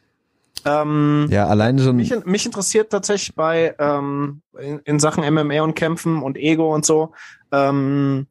[0.65, 1.97] Ähm, ja, alleine schon.
[1.97, 6.85] Mich, mich interessiert tatsächlich bei ähm, in, in, Sachen MMA und Kämpfen und Ego und
[6.85, 7.13] so.
[7.53, 8.27] Ähm,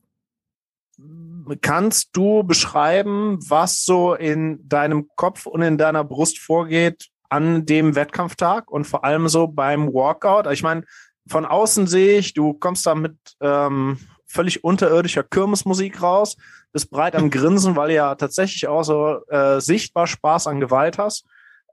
[1.62, 7.96] kannst du beschreiben, was so in deinem Kopf und in deiner Brust vorgeht, an dem
[7.96, 10.52] Wettkampftag und vor allem so beim Walkout.
[10.52, 10.84] Ich meine,
[11.28, 16.38] von außen sehe ich, du kommst da mit ähm, völlig unterirdischer Kirmesmusik raus,
[16.72, 20.98] bist breit am Grinsen, weil du ja tatsächlich auch so äh, sichtbar Spaß an Gewalt
[20.98, 21.26] hast.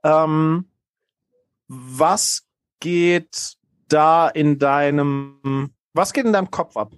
[0.03, 0.69] Ähm,
[1.67, 2.43] was
[2.79, 3.55] geht
[3.87, 6.93] da in deinem, was geht in deinem Kopf ab?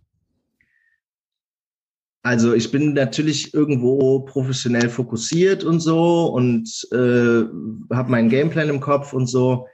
[2.24, 7.46] Also ich bin natürlich irgendwo professionell fokussiert und so und äh,
[7.96, 9.68] habe meinen Gameplan im Kopf und so.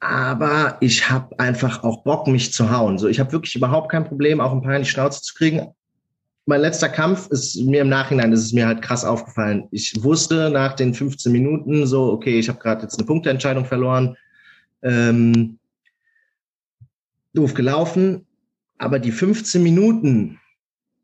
[0.00, 2.98] Aber ich habe einfach auch Bock, mich zu hauen.
[2.98, 5.68] So, ich habe wirklich überhaupt kein Problem, auch ein paar in die Schnauze zu kriegen.
[6.46, 9.66] Mein letzter Kampf ist mir im Nachhinein ist es mir halt krass aufgefallen.
[9.70, 14.16] Ich wusste nach den 15 Minuten so, okay, ich habe gerade jetzt eine Punkteentscheidung verloren.
[14.82, 15.58] Ähm,
[17.32, 18.26] doof gelaufen.
[18.76, 20.38] Aber die 15 Minuten,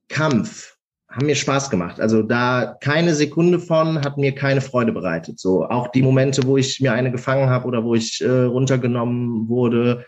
[0.09, 0.76] Kampf
[1.11, 2.01] haben mir Spaß gemacht.
[2.01, 5.40] Also da keine Sekunde von hat mir keine Freude bereitet.
[5.40, 9.49] So auch die Momente, wo ich mir eine gefangen habe oder wo ich äh, runtergenommen
[9.49, 10.07] wurde.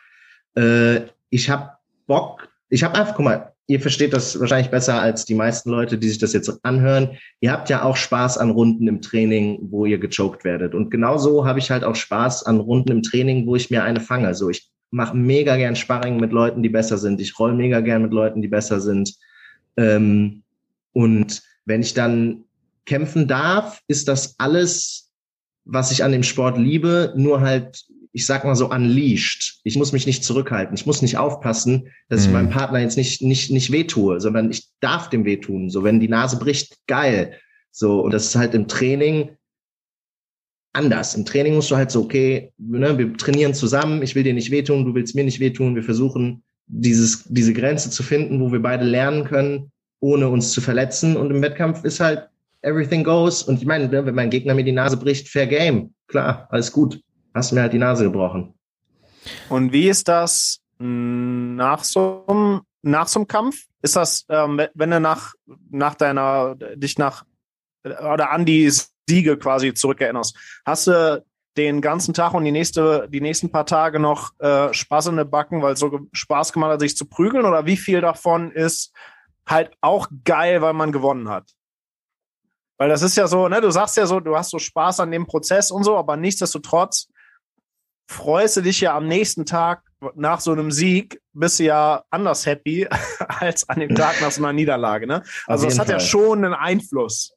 [0.55, 1.71] Äh, ich habe
[2.07, 2.49] Bock.
[2.69, 6.09] Ich habe einfach, guck mal, ihr versteht das wahrscheinlich besser als die meisten Leute, die
[6.09, 7.19] sich das jetzt anhören.
[7.41, 10.75] Ihr habt ja auch Spaß an Runden im Training, wo ihr gechoked werdet.
[10.75, 14.01] Und genauso habe ich halt auch Spaß an Runden im Training, wo ich mir eine
[14.01, 14.35] fange.
[14.35, 17.21] So, ich mache mega gern Sparring mit Leuten, die besser sind.
[17.21, 19.15] Ich roll mega gern mit Leuten, die besser sind.
[19.77, 20.43] Ähm,
[20.93, 22.45] und wenn ich dann
[22.85, 25.11] kämpfen darf, ist das alles,
[25.65, 29.61] was ich an dem Sport liebe, nur halt ich sag mal so, unleashed.
[29.65, 30.75] Ich muss mich nicht zurückhalten.
[30.75, 32.27] Ich muss nicht aufpassen, dass mhm.
[32.27, 35.71] ich meinem Partner jetzt nicht, nicht, nicht wehtue, sondern ich darf dem wehtun.
[35.71, 37.39] So, wenn die Nase bricht, geil.
[37.71, 39.31] So, und das ist halt im Training
[40.75, 41.15] anders.
[41.15, 44.51] Im Training musst du halt so, okay, ne, wir trainieren zusammen, ich will dir nicht
[44.51, 45.75] wehtun, du willst mir nicht wehtun.
[45.75, 49.72] Wir versuchen, dieses, diese Grenze zu finden, wo wir beide lernen können,
[50.03, 51.17] ohne uns zu verletzen.
[51.17, 52.29] Und im Wettkampf ist halt
[52.61, 53.43] everything goes.
[53.43, 55.95] Und ich meine, ne, wenn mein Gegner mir die Nase bricht, fair game.
[56.09, 57.01] Klar, alles gut
[57.35, 58.55] hast mir halt die Nase gebrochen.
[59.49, 63.65] Und wie ist das nach so einem, nach so einem Kampf?
[63.83, 65.35] Ist das, ähm, wenn du nach,
[65.71, 67.25] nach deiner, dich nach,
[67.85, 68.71] oder an die
[69.09, 71.25] Siege quasi zurückerinnerst, hast du
[71.57, 75.29] den ganzen Tag und die nächste, die nächsten paar Tage noch äh, Spaß in den
[75.29, 77.45] Backen, weil es so Spaß gemacht hat, sich zu prügeln?
[77.45, 78.93] Oder wie viel davon ist
[79.47, 81.51] halt auch geil, weil man gewonnen hat?
[82.79, 85.11] Weil das ist ja so, ne, du sagst ja so, du hast so Spaß an
[85.11, 87.09] dem Prozess und so, aber nichtsdestotrotz
[88.09, 89.83] freust du dich ja am nächsten Tag
[90.17, 92.89] nach so einem Sieg, bist du ja anders happy
[93.29, 95.07] als an dem Tag nach so einer Niederlage.
[95.07, 95.23] Ne?
[95.47, 95.97] Also das hat Fall.
[95.97, 97.35] ja schon einen Einfluss.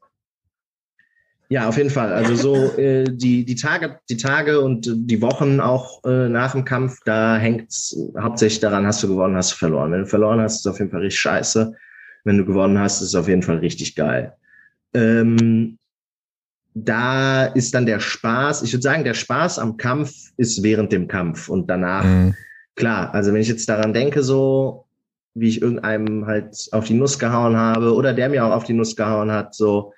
[1.49, 2.11] Ja, auf jeden Fall.
[2.11, 6.65] Also so äh, die, die, Tage, die Tage und die Wochen auch äh, nach dem
[6.65, 9.91] Kampf, da hängt es hauptsächlich daran, hast du gewonnen, hast du verloren.
[9.91, 11.73] Wenn du verloren hast, ist es auf jeden Fall richtig scheiße.
[12.25, 14.33] Wenn du gewonnen hast, ist es auf jeden Fall richtig geil.
[14.93, 15.77] Ähm,
[16.73, 21.07] da ist dann der Spaß, ich würde sagen, der Spaß am Kampf ist während dem
[21.07, 22.35] Kampf und danach, mhm.
[22.75, 24.85] klar, also wenn ich jetzt daran denke, so
[25.35, 28.73] wie ich irgendeinem halt auf die Nuss gehauen habe oder der mir auch auf die
[28.73, 29.93] Nuss gehauen hat, so,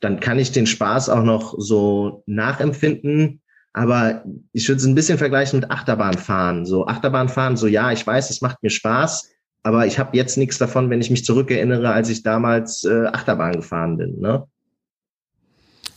[0.00, 3.40] dann kann ich den Spaß auch noch so nachempfinden.
[3.72, 6.66] Aber ich würde es ein bisschen vergleichen mit Achterbahnfahren.
[6.66, 9.28] So Achterbahnfahren, so ja, ich weiß, es macht mir Spaß,
[9.62, 13.52] aber ich habe jetzt nichts davon, wenn ich mich zurückerinnere, als ich damals äh, Achterbahn
[13.52, 14.18] gefahren bin.
[14.20, 14.44] Ne?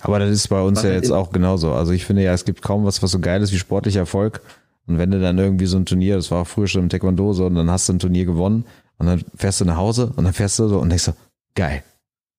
[0.02, 1.72] Aber das ist bei uns was ja jetzt auch genauso.
[1.72, 4.42] Also ich finde ja, es gibt kaum was, was so geil ist wie sportlicher Erfolg.
[4.86, 7.32] Und wenn du dann irgendwie so ein Turnier, das war auch früher schon im Taekwondo
[7.32, 8.66] so, und dann hast du ein Turnier gewonnen
[8.98, 11.14] und dann fährst du nach Hause und dann fährst du so und denkst so,
[11.56, 11.84] geil,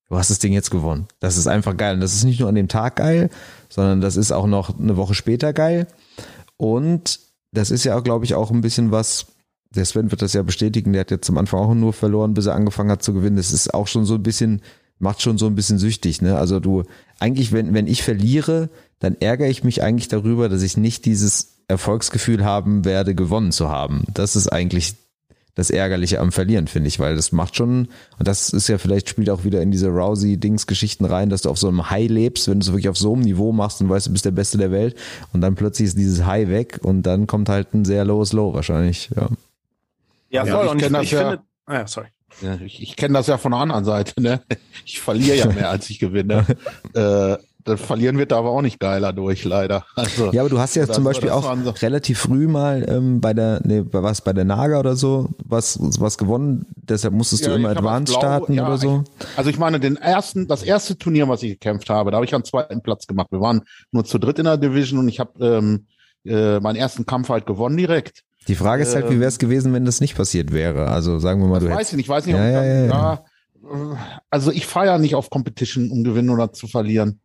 [0.09, 1.07] du hast das Ding jetzt gewonnen.
[1.19, 1.95] Das ist einfach geil.
[1.95, 3.31] Und das ist nicht nur an dem Tag geil,
[3.67, 5.87] sondern das ist auch noch eine Woche später geil.
[6.57, 7.19] Und
[7.51, 9.25] das ist ja auch, glaube ich, auch ein bisschen was,
[9.75, 12.45] der Sven wird das ja bestätigen, der hat jetzt am Anfang auch nur verloren, bis
[12.45, 13.37] er angefangen hat zu gewinnen.
[13.37, 14.61] Das ist auch schon so ein bisschen
[14.99, 16.37] macht schon so ein bisschen süchtig, ne?
[16.37, 16.83] Also du,
[17.19, 21.57] eigentlich, wenn, wenn ich verliere, dann ärgere ich mich eigentlich darüber, dass ich nicht dieses
[21.67, 24.05] Erfolgsgefühl haben werde, gewonnen zu haben.
[24.13, 24.95] Das ist eigentlich
[25.55, 27.87] das Ärgerliche am Verlieren, finde ich, weil das macht schon,
[28.19, 31.57] und das ist ja vielleicht, spielt auch wieder in diese Rousey-Dings-Geschichten rein, dass du auf
[31.57, 34.07] so einem High lebst, wenn du es wirklich auf so einem Niveau machst und weißt,
[34.07, 34.95] du bist der Beste der Welt
[35.31, 38.53] und dann plötzlich ist dieses High weg und dann kommt halt ein sehr lowes Low
[38.53, 39.29] wahrscheinlich, ja.
[40.35, 42.07] Ja, voll, ja, und ich, ich, ich ja, finde, ah ja, sorry.
[42.41, 44.21] Ja, ich ich kenne das ja von der anderen Seite.
[44.21, 44.41] Ne?
[44.85, 46.45] Ich verliere ja mehr, als ich gewinne.
[46.93, 49.85] äh, das Verlieren wird da aber auch nicht geiler durch, leider.
[49.95, 51.71] Also, ja, aber du hast ja zum Beispiel auch so.
[51.71, 55.79] relativ früh mal ähm, bei der, nee, bei was, bei der Naga oder so, was,
[55.99, 56.67] was gewonnen.
[56.75, 59.03] Deshalb musstest ja, du immer Advanced Blau, starten ja, oder so.
[59.19, 62.25] Ich, also ich meine, den ersten, das erste Turnier, was ich gekämpft habe, da habe
[62.25, 63.31] ich einen zweiten Platz gemacht.
[63.31, 65.87] Wir waren nur zu dritt in der Division und ich habe ähm,
[66.23, 68.21] äh, meinen ersten Kampf halt gewonnen direkt.
[68.47, 70.87] Die Frage ist halt, wie wäre es ähm, gewesen, wenn das nicht passiert wäre?
[70.87, 72.85] Also sagen wir mal, du weiß hättest, ich nicht, ich weiß nicht, ja, ja, ja,
[72.85, 73.25] ja.
[74.29, 77.19] Also ich feiere nicht auf Competition, um gewinnen oder zu verlieren.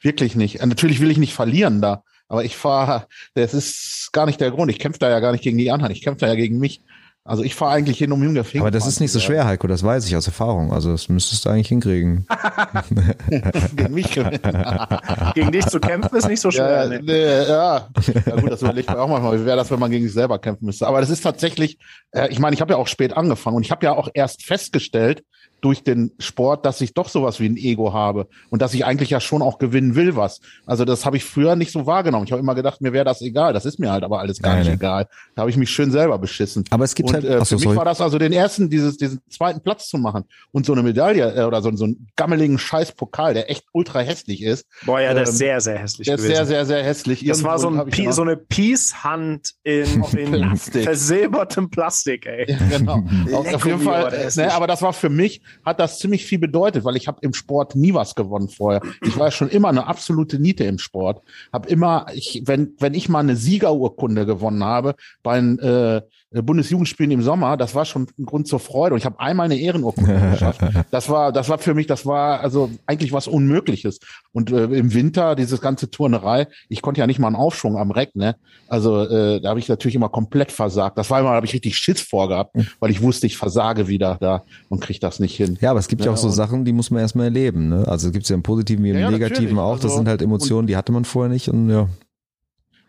[0.00, 0.60] Wirklich nicht.
[0.60, 4.50] Äh, natürlich will ich nicht verlieren da, aber ich fahre, das ist gar nicht der
[4.50, 4.70] Grund.
[4.70, 6.82] Ich kämpfe da ja gar nicht gegen die anderen, ich kämpfe da ja gegen mich.
[7.28, 9.66] Also ich fahre eigentlich hin, um Junge Fink Aber das ist nicht so schwer, Heiko,
[9.66, 10.72] das weiß ich aus Erfahrung.
[10.72, 12.26] Also das müsstest du eigentlich hinkriegen.
[13.76, 14.10] Gegen mich
[15.34, 16.90] Gegen dich zu kämpfen ist nicht so schwer.
[16.90, 17.88] Ja, nee, ja.
[18.24, 19.38] ja gut, das überlegt man auch manchmal.
[19.38, 20.86] Wie wäre das, wenn man gegen sich selber kämpfen müsste?
[20.86, 21.78] Aber das ist tatsächlich,
[22.12, 24.44] äh, ich meine, ich habe ja auch spät angefangen und ich habe ja auch erst
[24.44, 25.22] festgestellt,
[25.60, 29.10] durch den Sport, dass ich doch sowas wie ein Ego habe und dass ich eigentlich
[29.10, 30.40] ja schon auch gewinnen will was.
[30.66, 32.24] Also das habe ich früher nicht so wahrgenommen.
[32.24, 33.52] Ich habe immer gedacht, mir wäre das egal.
[33.52, 35.08] Das ist mir halt aber alles gar Nein, nicht egal.
[35.34, 36.64] Da habe ich mich schön selber beschissen.
[36.70, 37.76] Aber es gibt und, halt, äh, für mich sorry.
[37.76, 41.34] war das also den ersten, dieses, diesen zweiten Platz zu machen und so eine Medaille
[41.34, 44.66] äh, oder so, so einen gammeligen Scheißpokal, der echt ultra hässlich ist.
[44.86, 46.06] Boah, ja, der ähm, ist sehr, sehr hässlich.
[46.06, 47.24] Der ist sehr, sehr, sehr hässlich.
[47.24, 50.84] Das Irgendwo war so, ein Pi so eine Peace-Hand in, in Plastik.
[50.84, 52.46] versilbertem Plastik, ey.
[52.48, 53.04] Ja, genau.
[53.32, 56.38] auf, auf jeden Fall, äh, ne, aber das war für mich, hat das ziemlich viel
[56.38, 58.82] bedeutet, weil ich habe im Sport nie was gewonnen vorher.
[59.02, 61.22] Ich war schon immer eine absolute Niete im Sport.
[61.52, 67.22] Hab immer, ich, wenn wenn ich mal eine Siegerurkunde gewonnen habe bei äh, Bundesjugendspielen im
[67.22, 68.94] Sommer, das war schon ein Grund zur Freude.
[68.94, 70.60] Und ich habe einmal eine Ehrenurkunde geschafft.
[70.90, 73.98] Das war, das war für mich, das war also eigentlich was Unmögliches.
[74.32, 77.90] Und äh, im Winter dieses ganze Turnerei, ich konnte ja nicht mal einen Aufschwung am
[77.90, 78.36] Reck, ne?
[78.68, 80.98] Also äh, da habe ich natürlich immer komplett versagt.
[80.98, 84.18] Das war immer, da habe ich richtig Schiss vorgehabt, weil ich wusste, ich versage wieder
[84.20, 85.56] da und krieg das nicht hin.
[85.62, 87.68] Ja, aber es gibt ja, Ja, auch so Sachen, die muss man erstmal erleben.
[87.70, 87.88] Ne?
[87.88, 89.58] Also gibt es ja im Positiven wie im ja, Negativen natürlich.
[89.58, 89.76] auch.
[89.76, 91.48] Das Also, sind halt Emotionen, die hatte man vorher nicht.
[91.48, 91.88] Und ja.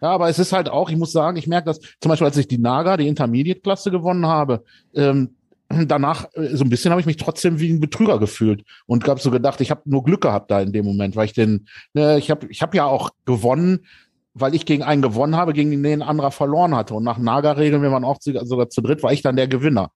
[0.01, 2.37] Ja, aber es ist halt auch, ich muss sagen, ich merke das, zum Beispiel als
[2.37, 5.35] ich die Naga, die Intermediate-Klasse gewonnen habe, ähm,
[5.69, 9.19] danach äh, so ein bisschen habe ich mich trotzdem wie ein Betrüger gefühlt und habe
[9.19, 12.17] so gedacht, ich habe nur Glück gehabt da in dem Moment, weil ich den, ne,
[12.17, 13.85] ich habe ich hab ja auch gewonnen,
[14.33, 16.93] weil ich gegen einen gewonnen habe, gegen den ein anderer verloren hatte.
[16.93, 19.91] Und nach Naga-Regeln, wenn man auch sogar sogar zu dritt, war ich dann der Gewinner.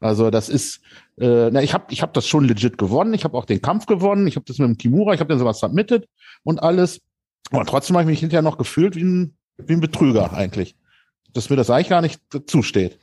[0.00, 0.80] Also das ist,
[1.18, 3.14] äh, na, ich habe ich hab das schon legit gewonnen.
[3.14, 4.26] Ich habe auch den Kampf gewonnen.
[4.26, 6.06] Ich habe das mit dem Kimura, ich habe den sogar submitted
[6.44, 7.00] und alles.
[7.50, 10.76] Aber trotzdem habe ich mich hinterher noch gefühlt wie ein, wie ein Betrüger eigentlich.
[11.32, 12.98] Dass mir das eigentlich gar nicht zusteht.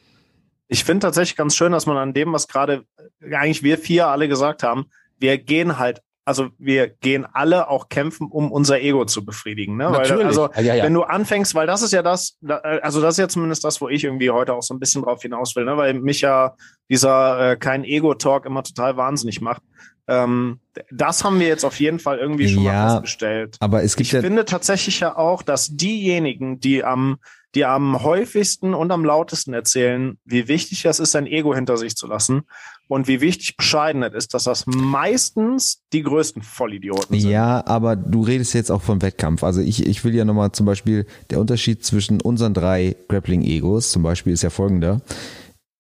[0.68, 2.84] Ich finde tatsächlich ganz schön, dass man an dem, was gerade
[3.22, 4.86] eigentlich wir vier alle gesagt haben,
[5.20, 9.76] wir gehen halt, also wir gehen alle auch kämpfen, um unser Ego zu befriedigen.
[9.78, 9.86] Ne?
[9.92, 13.16] Weil, also ja, ja, wenn du anfängst, weil das ist ja das, da- also das
[13.16, 15.66] ist ja zumindest das, wo ich irgendwie heute auch so ein bisschen drauf hinaus will,
[15.66, 15.76] ne?
[15.78, 16.56] weil mich ja
[16.90, 19.62] dieser äh, kein Ego-Talk immer total wahnsinnig macht.
[20.08, 20.60] Ähm,
[20.92, 23.58] das haben wir jetzt auf jeden Fall irgendwie schon Ja, mal festgestellt.
[23.60, 27.20] Aber es gibt Ich ja, finde tatsächlich ja auch, dass diejenigen, die am,
[27.56, 31.96] die am häufigsten und am lautesten erzählen, wie wichtig es ist, sein Ego hinter sich
[31.96, 32.44] zu lassen
[32.88, 37.30] und wie wichtig Bescheidenheit ist, dass das meistens die größten Vollidioten sind.
[37.30, 39.44] Ja, aber du redest jetzt auch vom Wettkampf.
[39.44, 44.04] Also ich, ich will ja nochmal zum Beispiel, der Unterschied zwischen unseren drei Grappling-Egos zum
[44.04, 45.02] Beispiel ist ja folgender.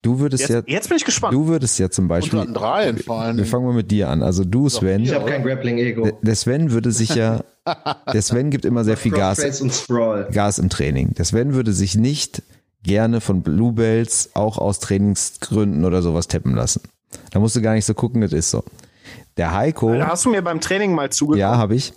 [0.03, 1.33] Du würdest Jetzt, ja, jetzt bin ich gespannt.
[1.33, 3.37] du würdest ja zum Unter Beispiel, den dreien vor allem.
[3.37, 4.21] wir fangen mal mit dir an.
[4.21, 6.03] Also du, Sven, Ich habe kein Grappling-Ego.
[6.03, 7.43] der- der Sven würde sich ja,
[8.13, 9.37] der Sven gibt immer sehr viel Gas.
[10.31, 11.13] Gas im Training.
[11.15, 12.43] Der Sven würde sich nicht
[12.83, 16.81] gerne von Blue Bells auch aus Trainingsgründen oder sowas tappen lassen.
[17.31, 18.63] Da musst du gar nicht so gucken, das ist so.
[19.37, 21.39] Der Heiko, Da hast du mir beim Training mal zugeguckt.
[21.39, 21.93] ja, habe ich.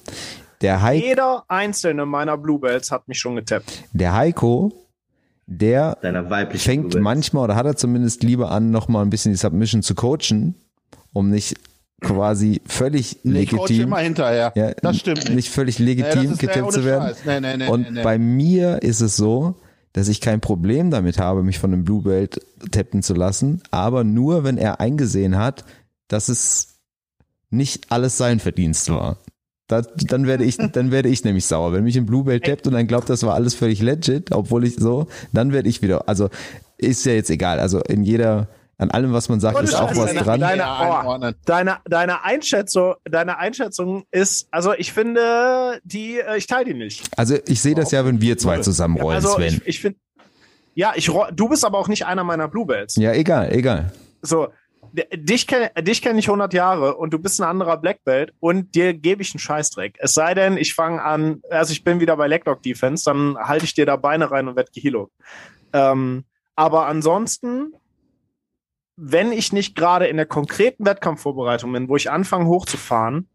[0.63, 3.83] Der Heiko, Jeder einzelne meiner Bluebells hat mich schon getappt.
[3.93, 4.73] der Heiko,
[5.47, 7.05] der Deiner weiblichen fängt Bluebells.
[7.05, 10.55] manchmal oder hat er zumindest lieber an, nochmal ein bisschen die Submission zu coachen,
[11.13, 11.57] um nicht
[12.03, 14.53] quasi völlig Nee, legitim, immer hinterher.
[14.55, 15.35] ja, das stimmt nicht.
[15.35, 17.15] nicht völlig legitim nee, getippt zu werden.
[17.25, 18.03] Nee, nee, nee, Und nee, nee.
[18.03, 19.55] bei mir ist es so,
[19.93, 24.05] dass ich kein Problem damit habe, mich von einem Blue Belt tappen zu lassen, aber
[24.05, 25.65] nur, wenn er eingesehen hat,
[26.09, 26.75] dass es
[27.49, 29.17] nicht alles sein Verdienst war.
[29.69, 31.73] Da, dann werde ich, dann werde ich nämlich sauer.
[31.73, 34.65] Wenn mich ein Blue Belt tappt und dann glaubt, das war alles völlig legit, obwohl
[34.65, 36.29] ich so, dann werde ich wieder, also
[36.79, 37.59] ist ja jetzt egal.
[37.59, 38.47] Also in jeder,
[38.79, 40.41] an allem, was man sagt, Ohne ist auch was deine- dran.
[40.41, 41.33] deine- oh.
[41.47, 47.03] Deine, deine Einschätzung, deine Einschätzung ist, also ich finde, die, äh, ich teile die nicht.
[47.17, 49.49] Also ich sehe das ja, wenn wir zwei zusammenrollen, also Sven.
[49.49, 49.99] ich, ich finde,
[50.75, 52.95] ja, ich, du bist aber auch nicht einer meiner Bluebells.
[52.97, 53.93] Ja, egal, egal.
[54.23, 54.49] So,
[55.15, 58.75] dich kenne dich kenn ich 100 Jahre und du bist ein anderer Black Belt und
[58.75, 59.97] dir gebe ich einen Scheißdreck.
[59.99, 63.65] Es sei denn, ich fange an, also ich bin wieder bei Leglock Defense, dann halte
[63.65, 65.11] ich dir da Beine rein und werde gehilo.
[65.73, 67.75] Ähm, aber ansonsten,
[68.97, 73.29] wenn ich nicht gerade in der konkreten Wettkampfvorbereitung bin, wo ich anfange hochzufahren,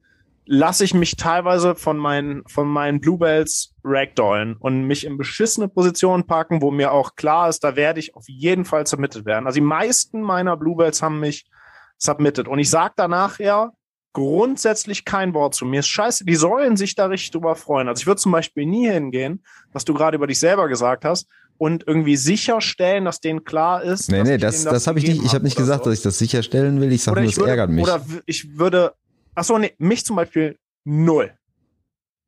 [0.51, 6.27] lasse ich mich teilweise von meinen, von meinen Bluebells ragdollen und mich in beschissene Positionen
[6.27, 9.45] packen, wo mir auch klar ist, da werde ich auf jeden Fall submitted werden.
[9.45, 11.49] Also die meisten meiner Bluebells haben mich
[11.97, 12.49] submitted.
[12.49, 13.71] Und ich sage danach ja
[14.11, 15.65] grundsätzlich kein Wort zu.
[15.65, 17.87] Mir ist scheiße, die sollen sich da richtig drüber freuen.
[17.87, 21.29] Also ich würde zum Beispiel nie hingehen, was du gerade über dich selber gesagt hast,
[21.61, 24.09] und irgendwie sicherstellen, dass denen klar ist.
[24.09, 25.23] Nee, dass nee, ich das, denen das habe ich nicht.
[25.23, 25.91] Ich habe nicht gesagt, so.
[25.91, 26.91] dass ich das sicherstellen will.
[26.91, 27.83] Ich sage nur, ich würde, ärgert mich.
[27.83, 28.93] Oder ich würde,
[29.35, 31.33] ach so, nee, mich zum Beispiel null.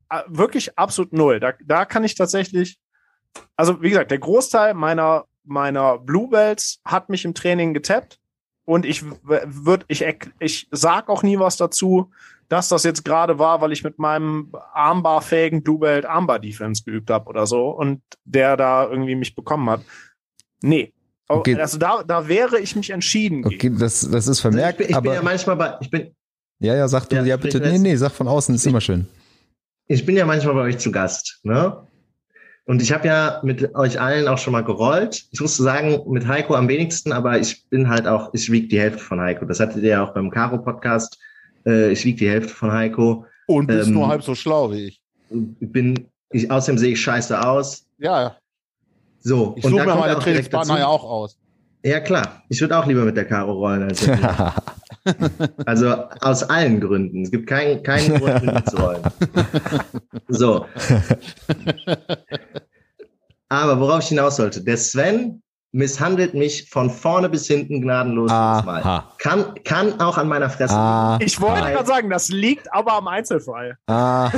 [0.09, 1.39] Ah, Wirklich absolut null.
[1.39, 2.77] Da, da kann ich tatsächlich,
[3.55, 8.19] also wie gesagt, der Großteil meiner, meiner Bluebells hat mich im Training getappt
[8.65, 10.05] und ich würde, ich,
[10.39, 12.11] ich sag auch nie was dazu,
[12.47, 17.27] dass das jetzt gerade war, weil ich mit meinem armbarfähigen Bluebelt Armbar Defense geübt habe
[17.27, 19.81] oder so und der da irgendwie mich bekommen hat.
[20.61, 20.93] Nee.
[21.27, 21.59] Okay.
[21.59, 23.45] Also da, da wäre ich mich entschieden.
[23.45, 23.79] Okay, gegen.
[23.79, 26.15] das, das ist vermerkt, ich bin, ich bin aber ja manchmal bei, ich bin,
[26.63, 29.05] ja, ja, sag du, ja, Ja, bitte, nee, nee, sag von außen, ist immer schön.
[29.87, 31.77] ich bin ja manchmal bei euch zu Gast, ne?
[32.65, 35.25] Und ich habe ja mit euch allen auch schon mal gerollt.
[35.31, 38.79] Ich muss sagen, mit Heiko am wenigsten, aber ich bin halt auch, ich wiege die
[38.79, 39.43] Hälfte von Heiko.
[39.43, 41.19] Das hattet ihr ja auch beim Caro-Podcast.
[41.65, 43.25] Äh, ich wiege die Hälfte von Heiko.
[43.47, 45.01] Und bist Ähm, nur halb so schlau wie ich.
[45.59, 47.85] Ich bin, ich, außerdem sehe ich scheiße aus.
[47.97, 48.37] Ja, ja.
[49.19, 49.55] So.
[49.57, 51.37] Ich suche mir meine auch direkt Trainingspartner ja auch aus.
[51.83, 52.43] Ja, klar.
[52.47, 54.53] Ich würde auch lieber mit der Caro rollen als mit dir.
[55.65, 55.87] Also
[56.21, 57.23] aus allen Gründen.
[57.23, 59.01] Es gibt keinen keinen Grund, rollen.
[60.29, 60.65] So.
[63.49, 65.41] Aber worauf ich hinaus sollte, der Sven
[65.75, 68.81] misshandelt mich von vorne bis hinten gnadenlos jedes Mal.
[68.81, 69.11] Aha.
[69.17, 70.75] Kann, kann auch an meiner Fresse.
[70.75, 73.75] Ah, Ich wollte gerade sagen, das liegt aber am Einzelfall.
[73.87, 74.31] aha.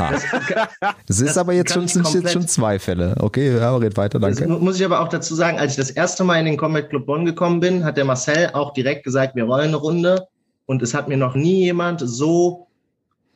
[1.08, 3.15] Das ist Das aber jetzt schon, sind jetzt schon zwei Fälle.
[3.19, 4.54] Okay, ja, red weiter, Das danke.
[4.54, 6.89] mu- muss ich aber auch dazu sagen, als ich das erste Mal in den Combat
[6.89, 10.28] Club Bonn gekommen bin, hat der Marcel auch direkt gesagt, wir rollen eine Runde.
[10.65, 12.67] Und es hat mir noch nie jemand so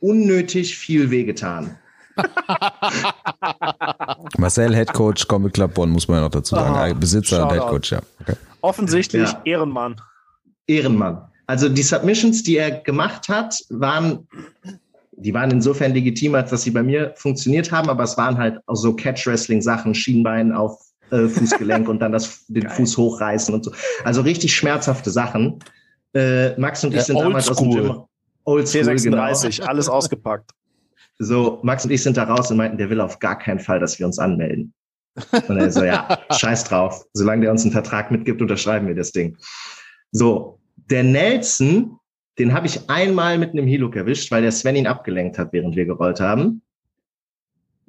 [0.00, 1.76] unnötig viel wehgetan.
[4.38, 6.74] Marcel, Head Coach, Comic Club Bonn, muss man ja noch dazu sagen.
[6.74, 7.54] Aha, Äh, Besitzer und Shoutout.
[7.62, 8.00] Head Coach, ja.
[8.20, 8.34] Okay.
[8.62, 9.40] Offensichtlich Ja.
[9.44, 9.96] Ehrenmann.
[10.66, 11.22] Ehrenmann.
[11.46, 14.26] Also die Submissions, die er gemacht hat, waren,
[15.12, 18.58] die waren insofern legitim, als dass sie bei mir funktioniert haben, aber es waren halt
[18.66, 20.78] auch so Catch-Wrestling-Sachen, Schienbein auf
[21.10, 22.72] äh, Fußgelenk und dann das, den Geil.
[22.76, 23.72] Fuß hochreißen und so.
[24.04, 25.58] Also richtig schmerzhafte Sachen.
[26.14, 27.88] Äh, Max und ich Ja, sind damals aus dem oldschool.
[27.88, 28.04] Gym.
[28.44, 29.24] Oldschool, genau.
[29.24, 30.50] T36, alles ausgepackt.
[31.18, 33.78] So, Max und ich sind da raus und meinten, der will auf gar keinen Fall,
[33.78, 34.72] dass wir uns anmelden.
[35.48, 37.04] Und er so, ja, scheiß drauf.
[37.12, 39.36] Solange der uns einen Vertrag mitgibt, unterschreiben wir das Ding.
[40.12, 41.98] So, der Nelson,
[42.38, 45.76] den habe ich einmal mit einem Heel-Hook erwischt, weil der Sven ihn abgelenkt hat, während
[45.76, 46.62] wir gerollt haben.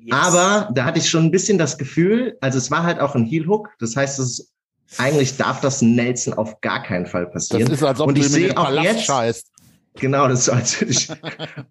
[0.10, 3.26] Aber da hatte ich schon ein bisschen das Gefühl, also es war halt auch ein
[3.26, 4.54] Heel-Hook, das heißt, es ist,
[4.98, 7.72] eigentlich darf das Nelson auf gar keinen Fall Das passieren.
[7.72, 9.48] ist, als ob Und du ich sehe auch Palast jetzt- scheißt.
[9.96, 11.10] Genau, das ist so, als ich.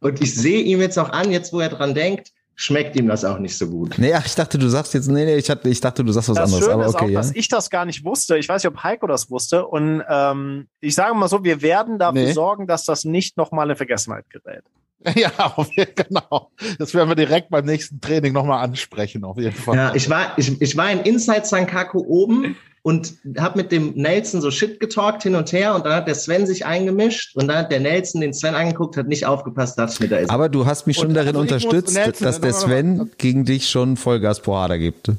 [0.01, 3.25] Und ich sehe ihm jetzt auch an, jetzt wo er dran denkt, schmeckt ihm das
[3.25, 3.95] auch nicht so gut.
[3.97, 6.29] Nee, ach, ich dachte, du sagst jetzt, nee, nee, ich, hatte, ich dachte, du sagst
[6.29, 7.19] was Das anderes, Schöne aber ist auch, okay, ja.
[7.21, 8.37] dass ich das gar nicht wusste.
[8.37, 9.67] Ich weiß nicht, ob Heiko das wusste.
[9.67, 12.33] Und ähm, ich sage mal so, wir werden dafür Nee.
[12.33, 14.65] sorgen, dass das nicht nochmal in Vergessenheit gerät.
[15.17, 16.51] Ja, auf jeden- genau.
[16.79, 19.77] Das werden wir direkt beim nächsten Training nochmal ansprechen, auf jeden Fall.
[19.77, 24.41] Ja, ich war, ich, ich war in Inside Sankaku oben und habe mit dem Nelson
[24.41, 27.59] so Shit getalkt hin und her und dann hat der Sven sich eingemischt und dann
[27.59, 30.67] hat der Nelson den Sven angeguckt, hat nicht aufgepasst, ich mir, da ist Aber du
[30.67, 34.41] hast mich schon Und darin also unterstützt, Nelson- dass der Sven gegen dich schon Vollgas
[34.41, 35.13] pro gibt.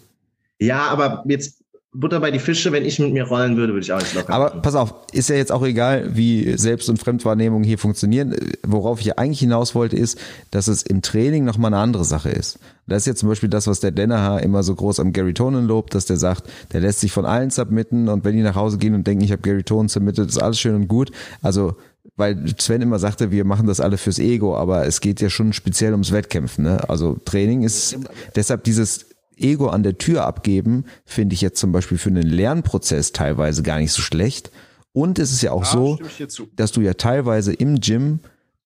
[0.59, 1.60] Ja, aber jetzt
[1.93, 4.33] Butter bei die Fische, wenn ich mit mir rollen würde, würde ich auch nicht locker
[4.33, 4.61] Aber machen.
[4.61, 8.33] pass auf, ist ja jetzt auch egal, wie Selbst- und Fremdwahrnehmung hier funktionieren.
[8.65, 10.17] Worauf ich ja eigentlich hinaus wollte, ist,
[10.51, 12.59] dass es im Training nochmal eine andere Sache ist.
[12.87, 15.67] Das ist jetzt zum Beispiel das, was der Dennerhaar immer so groß am Gary Tonen
[15.67, 18.77] lobt, dass der sagt, der lässt sich von allen submitten und wenn die nach Hause
[18.77, 21.11] gehen und denken, ich habe Gary Tonen submitted, ist alles schön und gut.
[21.41, 21.75] Also
[22.15, 25.53] weil Sven immer sagte, wir machen das alle fürs Ego, aber es geht ja schon
[25.53, 26.63] speziell ums Wettkämpfen.
[26.63, 26.89] Ne?
[26.89, 27.97] Also Training ist
[28.35, 29.10] deshalb dieses
[29.41, 33.79] Ego an der Tür abgeben, finde ich jetzt zum Beispiel für einen Lernprozess teilweise gar
[33.79, 34.51] nicht so schlecht.
[34.93, 36.47] Und es ist ja auch so, dir zu.
[36.55, 38.19] dass du ja teilweise im Gym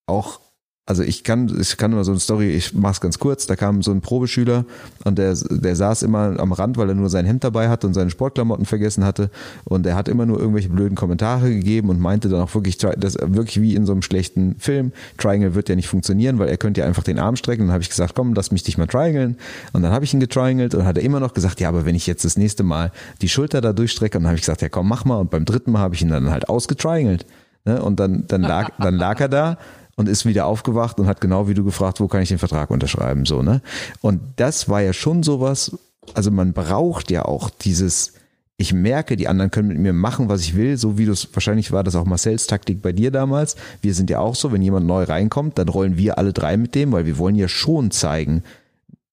[0.07, 0.39] auch,
[0.87, 3.81] also ich kann, ich kann nur so eine Story, ich mach's ganz kurz, da kam
[3.81, 4.65] so ein Probeschüler
[5.03, 7.95] und der, der saß immer am Rand, weil er nur sein Hemd dabei hatte und
[7.95, 9.31] seine Sportklamotten vergessen hatte.
[9.63, 13.17] Und er hat immer nur irgendwelche blöden Kommentare gegeben und meinte dann auch wirklich, das
[13.19, 16.81] wirklich wie in so einem schlechten Film, Triangle wird ja nicht funktionieren, weil er könnte
[16.81, 17.63] ja einfach den Arm strecken.
[17.63, 19.37] Und dann habe ich gesagt, komm, lass mich dich mal triangeln.
[19.73, 21.95] Und dann habe ich ihn getriangelt und hat er immer noch gesagt, ja, aber wenn
[21.95, 22.91] ich jetzt das nächste Mal
[23.23, 25.17] die Schulter da durchstrecke und dann habe ich gesagt, ja komm, mach mal.
[25.17, 27.25] Und beim dritten Mal habe ich ihn dann halt ausgetriangelt.
[27.65, 27.81] Ne?
[27.81, 29.57] Und dann, dann, lag, dann lag er da
[29.95, 32.69] und ist wieder aufgewacht und hat genau wie du gefragt, wo kann ich den Vertrag
[32.69, 33.61] unterschreiben, so, ne?
[34.01, 35.77] Und das war ja schon sowas,
[36.13, 38.13] also man braucht ja auch dieses,
[38.57, 41.71] ich merke, die anderen können mit mir machen, was ich will, so wie das, wahrscheinlich
[41.71, 43.55] war das auch Marcells Taktik bei dir damals.
[43.81, 46.75] Wir sind ja auch so, wenn jemand neu reinkommt, dann rollen wir alle drei mit
[46.75, 48.43] dem, weil wir wollen ja schon zeigen,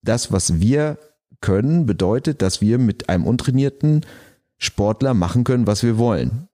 [0.03, 0.99] das, was wir
[1.40, 4.07] können, bedeutet, dass wir mit einem untrainierten
[4.59, 6.49] Sportler machen können, was wir wollen.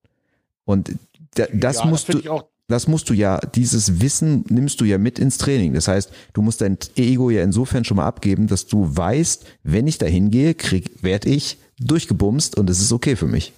[0.64, 0.92] Und
[1.34, 4.98] da, das Ja, musst find du, das musst du ja, dieses Wissen nimmst du ja
[4.98, 5.72] mit ins Training.
[5.72, 9.86] Das heißt, du musst dein Ego ja insofern schon mal abgeben, dass du weißt, wenn
[9.86, 13.54] ich da hingehe, krieg, werd ich durchgebumst und es ist okay für mich.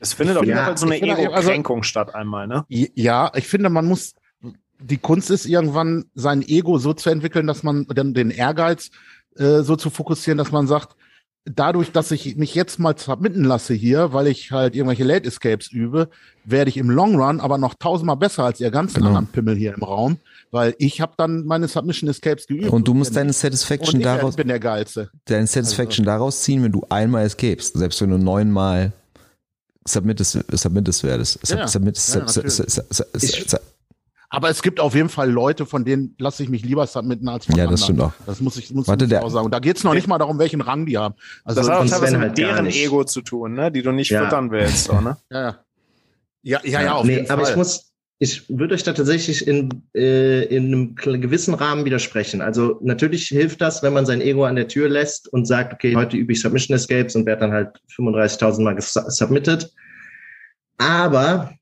[0.00, 2.64] Es findet auf jeden Fall so eine also- Ego-Kränkung statt einmal, ne?
[2.68, 4.14] Ja, ich finde, man muss,
[4.78, 8.90] die Kunst ist irgendwann sein Ego so zu entwickeln, dass man dann den Ehrgeiz
[9.36, 10.96] äh, so zu fokussieren, dass man sagt,
[11.54, 15.70] dadurch, dass ich mich jetzt mal submitten lasse hier, weil ich halt irgendwelche Late Escapes
[15.72, 16.08] übe,
[16.44, 19.08] werde ich im Long Run aber noch tausendmal besser als ihr ganzen Genau.
[19.08, 20.18] anderen Pimmel hier im Raum,
[20.50, 22.68] weil ich habe dann meine Submission Escapes geübt.
[22.70, 25.10] Und du musst deine und Satisfaction ich daraus, bin der Geilste.
[25.26, 28.92] deine Satisfaction daraus ziehen, wenn du einmal escapest, selbst wenn du neunmal
[29.86, 31.46] submittest, submittest werdest.
[31.46, 32.72] Sub, Ja, submittest, Ja, sub, sub, natürlich.
[32.74, 33.60] sub, sub, Ich- sub,
[34.30, 37.46] Aber es gibt auf jeden Fall Leute, von denen lasse ich mich lieber submitten als
[37.46, 37.84] von Ja, das anderen.
[37.84, 38.26] stimmt auch.
[38.26, 39.46] Das muss ich, muss Warte, ich der- auch sagen.
[39.46, 41.14] Und da geht's noch nicht mal darum, welchen Rang die haben.
[41.44, 42.66] Also Das hat auch teilweise mit halt deren.
[42.66, 43.72] Ego zu tun, ne?
[43.72, 44.24] Die du nicht Ja.
[44.24, 45.16] füttern willst, so, ne?
[45.30, 45.58] ja, ja.
[46.42, 47.50] Ja, ja, ja, auf nee, jeden aber Fall.
[47.52, 52.40] ich muss, ich würde euch da tatsächlich in, äh, in einem gewissen Rahmen widersprechen.
[52.42, 55.96] Also natürlich hilft das, wenn man sein Ego an der Tür lässt und sagt, okay,
[55.96, 59.72] heute übe ich Submission Escapes und werde dann halt 35.000 Mal submitted.
[60.78, 61.52] Aber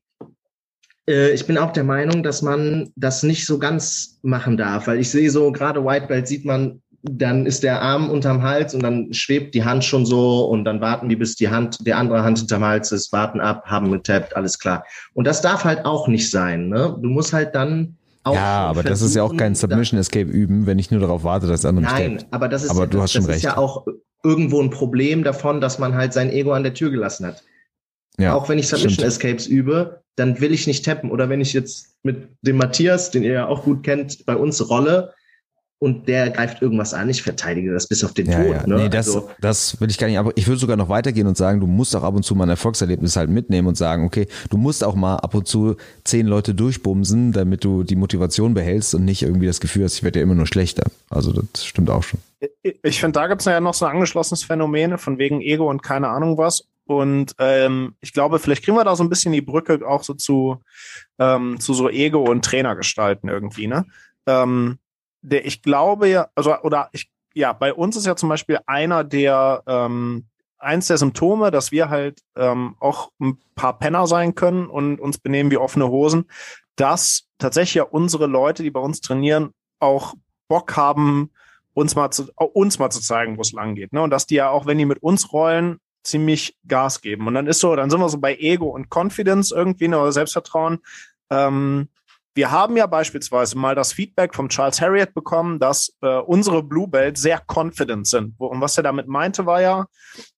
[1.09, 5.09] ich bin auch der Meinung, dass man das nicht so ganz machen darf, weil ich
[5.09, 9.13] sehe so, gerade White Belt sieht man dann ist der Arm unterm Hals und dann
[9.13, 12.39] schwebt die Hand schon so und dann warten die, bis die Hand, der andere Hand
[12.39, 14.83] hinterm Hals ist, warten ab, haben getappt, alles klar.
[15.13, 16.69] Und das darf halt auch nicht sein.
[16.69, 16.97] Ne?
[17.01, 20.65] Du musst halt dann auch Ja, aber das ist ja auch kein Submission Escape üben,
[20.65, 22.33] wenn ich nur darauf warte, dass der andere mich Nein, tappt.
[22.33, 23.37] aber das ist, Aber ja, du das, hast schon das recht.
[23.37, 23.85] ist ja auch
[24.23, 27.43] irgendwo ein Problem davon, dass man halt sein Ego an der Tür gelassen hat.
[28.19, 29.07] Ja, auch wenn ich Submission stimmt.
[29.07, 31.09] Escapes übe, dann will ich nicht tappen.
[31.11, 34.69] Oder wenn ich jetzt mit dem Matthias, den ihr ja auch gut kennt, bei uns
[34.69, 35.13] rolle
[35.79, 38.51] und der greift irgendwas an, ich verteidige das bis auf den Ja, Tod.
[38.55, 38.65] ja.
[38.65, 38.75] Ne?
[38.77, 40.17] Nee, das, also, das will ich gar nicht.
[40.17, 42.45] Aber ich würde sogar noch weitergehen und sagen, du musst auch ab und zu mal
[42.45, 46.25] ein Erfolgserlebnis halt mitnehmen und sagen, okay, du musst auch mal ab und zu zehn
[46.25, 50.17] Leute durchbumsen, damit du die Motivation behältst und nicht irgendwie das Gefühl hast, ich werde
[50.17, 50.89] ja immer nur schlechter.
[51.11, 52.19] Also das stimmt auch schon.
[52.81, 56.07] Ich- finde, da gibt's ja noch so ein angeschlossenes Phänomen von wegen Ego und keine
[56.07, 56.63] Ahnung was.
[56.87, 60.13] Und ähm, ich glaube, vielleicht kriegen wir da so ein bisschen die Brücke auch so
[60.13, 60.61] zu,
[61.19, 63.85] ähm, zu so Ego und Trainergestalten irgendwie, ne?
[64.25, 64.79] Ähm,
[65.21, 69.03] der, ich glaube ja, also, oder ich, ja, bei uns ist ja zum Beispiel einer
[69.03, 70.27] der, ähm,
[70.57, 75.17] eins der Symptome, dass wir halt ähm, auch ein paar Penner sein können und uns
[75.17, 76.25] benehmen wie offene Hosen,
[76.75, 80.15] dass tatsächlich ja unsere Leute, die bei uns trainieren, auch
[80.47, 81.31] Bock haben,
[81.73, 83.93] uns mal zu, uns mal zu zeigen, wo es lang geht.
[83.93, 84.01] Ne?
[84.01, 87.27] Und dass die ja auch, wenn die mit uns rollen, ziemlich Gas geben.
[87.27, 90.11] Und dann ist so, dann sind wir so bei Ego und Confidence irgendwie, ne, oder
[90.11, 90.79] Selbstvertrauen.
[91.29, 91.89] Ähm,
[92.37, 96.87] wir haben ja beispielsweise mal das Feedback vom Charles Harriet bekommen, dass äh, unsere Blue
[96.87, 98.35] Belt sehr confident sind.
[98.37, 99.87] Und was er damit meinte, war ja,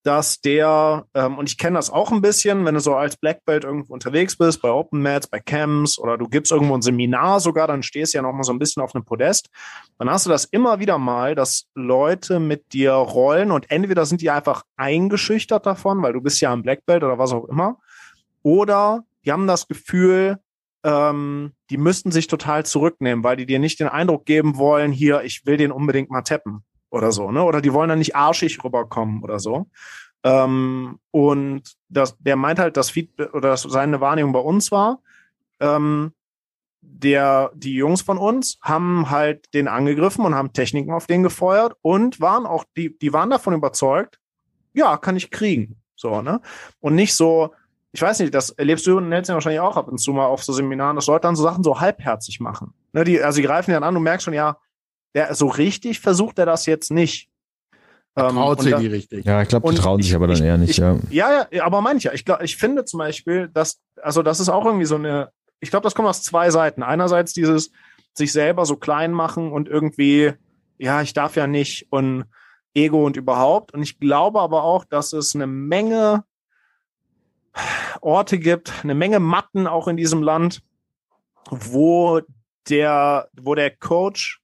[0.03, 3.43] dass der, ähm, und ich kenne das auch ein bisschen, wenn du so als Black
[3.43, 7.41] Belt irgendwo unterwegs bist, bei Open Mats, bei Camps oder du gibst irgendwo ein Seminar
[7.41, 9.49] sogar, dann stehst du ja noch mal so ein bisschen auf einem Podest.
[9.97, 14.21] Dann hast du das immer wieder mal, dass Leute mit dir rollen und entweder sind
[14.21, 17.77] die einfach eingeschüchtert davon, weil du bist ja ein Black Belt oder was auch immer,
[18.41, 20.39] oder die haben das Gefühl,
[20.83, 25.23] ähm, die müssten sich total zurücknehmen, weil die dir nicht den Eindruck geben wollen, hier,
[25.23, 27.43] ich will den unbedingt mal tappen oder so, ne?
[27.43, 29.67] Oder die wollen dann nicht arschig rüberkommen oder so.
[30.23, 35.01] Ähm, und das, der meint halt, das Feedback oder das, seine Wahrnehmung bei uns war,
[35.59, 36.13] ähm,
[36.81, 41.75] der, die Jungs von uns haben halt den angegriffen und haben Techniken auf den gefeuert
[41.81, 44.19] und waren auch, die, die waren davon überzeugt,
[44.73, 45.81] ja, kann ich kriegen.
[45.95, 46.41] So, ne?
[46.79, 47.53] Und nicht so,
[47.91, 50.43] ich weiß nicht, das erlebst du und Nelson wahrscheinlich auch ab und zu mal auf
[50.43, 52.73] so Seminaren, dass Leute dann so Sachen so halbherzig machen.
[52.93, 54.57] Ne, die, also die greifen ja an, du merkst schon, ja,
[55.15, 57.29] der, so richtig versucht er das jetzt nicht.
[58.15, 59.25] Ähm, Traut und sie da- die richtig.
[59.25, 60.97] Ja, ich glaube, die Und trauen ich- sich aber dann ich- eher nicht, ich- ja.
[61.09, 62.11] Ja, ja, aber manche.
[62.13, 65.69] Ich glaube, ich finde zum Beispiel, dass, also das ist auch irgendwie so eine, ich
[65.71, 66.83] glaube, das kommt aus zwei Seiten.
[66.83, 67.71] Einerseits dieses
[68.13, 70.33] sich selber so klein machen und irgendwie,
[70.77, 72.25] ja, ich darf ja nicht und
[72.73, 73.73] Ego und überhaupt.
[73.73, 76.23] Und ich glaube aber auch, dass es eine Menge
[78.01, 80.61] Orte gibt, eine Menge Matten auch in diesem Land,
[81.49, 82.21] wo
[82.69, 84.41] der, wo der Coach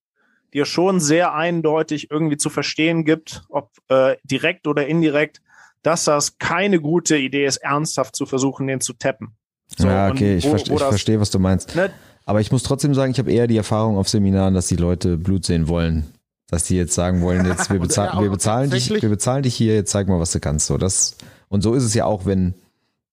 [0.54, 5.42] dir schon sehr eindeutig irgendwie zu verstehen gibt, ob äh, direkt oder indirekt,
[5.84, 9.36] dass das keine gute Idee ist, ernsthaft zu versuchen, den zu tappen.
[9.78, 11.76] So, ja, okay, ich, wo- verste, wo ich das- verstehe, was du meinst.
[11.76, 11.92] Ne,
[12.26, 15.18] Aber ich muss trotzdem sagen, ich habe eher die Erfahrung auf Seminaren, dass die Leute
[15.18, 16.06] Blut sehen wollen.
[16.48, 19.74] Dass die jetzt sagen wollen, jetzt wir, bezahl wir bezahlen dich, wir bezahlen dich hier,
[19.76, 20.68] jetzt zeig mal, was du kannst.
[20.68, 21.18] So, das,
[21.50, 22.54] und so ist es ja auch, wenn,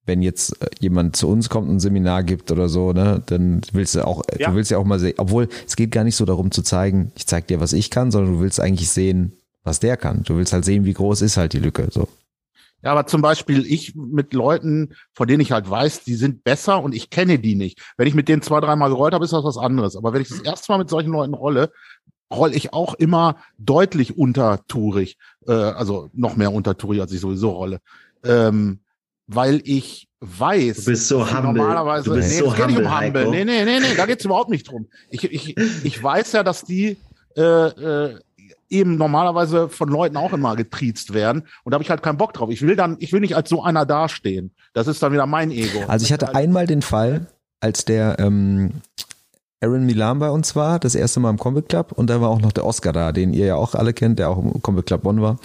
[0.04, 3.60] wenn jetzt äh, jemand zu uns kommt und ein Seminar gibt oder so, ne, dann
[3.72, 4.50] willst du auch, Ja.
[4.50, 7.12] du willst ja auch mal sehen, obwohl es geht gar nicht so darum zu zeigen,
[7.16, 9.32] ich zeig dir, was ich kann, sondern du willst eigentlich sehen,
[9.64, 10.24] was der kann.
[10.24, 11.88] Du willst halt sehen, wie groß ist halt die Lücke.
[11.90, 12.08] So.
[12.82, 16.82] Ja, aber zum Beispiel ich mit Leuten, von denen ich halt weiß, die sind besser
[16.82, 17.80] und ich kenne die nicht.
[17.96, 19.94] Wenn ich mit denen zwei, dreimal gerollt habe, ist das was anderes.
[19.96, 21.70] Aber wenn ich das erste Mal mit solchen Leuten rolle,
[22.32, 27.80] roll ich auch immer deutlich untertourig, äh, also noch mehr untertourig, als ich sowieso rolle.
[28.24, 28.80] Ähm,
[29.26, 31.52] weil ich weiß, Du bist so dass die humble.
[31.54, 33.20] normalerweise, Du bist nee, so es geht nicht um humble.
[33.20, 33.30] Heiko.
[33.30, 34.86] Nee, nee, nee, nee, da geht's überhaupt nicht drum.
[35.10, 36.96] Ich, ich, ich weiß ja, dass die
[37.36, 38.18] äh, äh,
[38.68, 41.42] eben normalerweise von Leuten auch immer getriezt werden.
[41.64, 42.50] Und da habe ich halt keinen Bock drauf.
[42.50, 44.52] Ich will dann, ich will nicht als so einer dastehen.
[44.72, 45.84] Das ist dann wieder mein Ego.
[45.88, 47.26] Also ich hatte einmal den Fall,
[47.60, 48.70] als der ähm,
[49.60, 52.40] Aaron Milan bei uns war, das erste Mal im Combat Club und da war auch
[52.40, 55.04] noch der Oscar da, den ihr ja auch alle kennt, der auch im Combat Club
[55.04, 55.38] One war.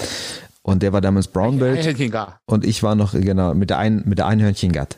[0.68, 2.40] Und der war damals Brown Belt Einhändiger.
[2.46, 4.98] und ich war noch, genau, mit der, ein, mit der Einhörnchen Gatt.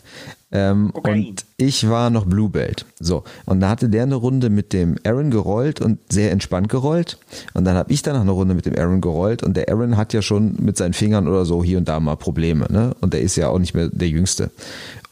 [0.52, 1.28] Ähm, Okay.
[1.28, 2.88] Und ich war noch Blue Belt.
[3.00, 3.24] So.
[3.46, 7.20] Und da hatte der eine Runde mit dem Aaron gerollt und sehr entspannt gerollt.
[7.54, 9.96] Und dann habe ich dann noch eine Runde mit dem Aaron gerollt und der Aaron
[9.96, 12.96] hat ja schon mit seinen Fingern oder so hier und da mal Probleme, ne?
[13.00, 14.50] Und der ist ja auch nicht mehr der Jüngste.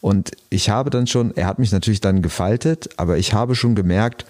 [0.02, 3.76] Und ich habe dann schon, er hat mich natürlich dann gefaltet, aber ich habe schon
[3.76, 4.26] gemerkt,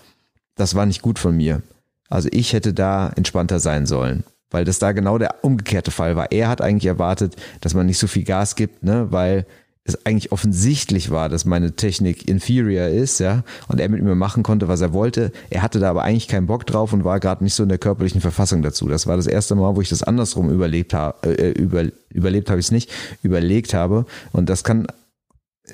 [0.56, 1.62] das war nicht gut von mir.
[2.10, 6.32] Also ich hätte da entspannter sein sollen, weil das da genau der umgekehrte Fall war.
[6.32, 9.46] Er hat eigentlich erwartet, dass man nicht so viel Gas gibt, ne, weil
[9.88, 14.44] es eigentlich offensichtlich war, dass meine Technik inferior ist, ja, und er mit mir machen
[14.44, 15.32] konnte, was er wollte.
[15.50, 17.78] Er hatte da aber eigentlich keinen Bock drauf und war gerade nicht so in der
[17.78, 18.88] körperlichen Verfassung dazu.
[18.88, 22.60] Das war das erste Mal, wo ich das andersrum überlebt habe, äh, über, überlebt habe
[22.60, 22.92] ich es nicht,
[23.24, 24.06] überlegt habe.
[24.34, 24.88] Und das kann,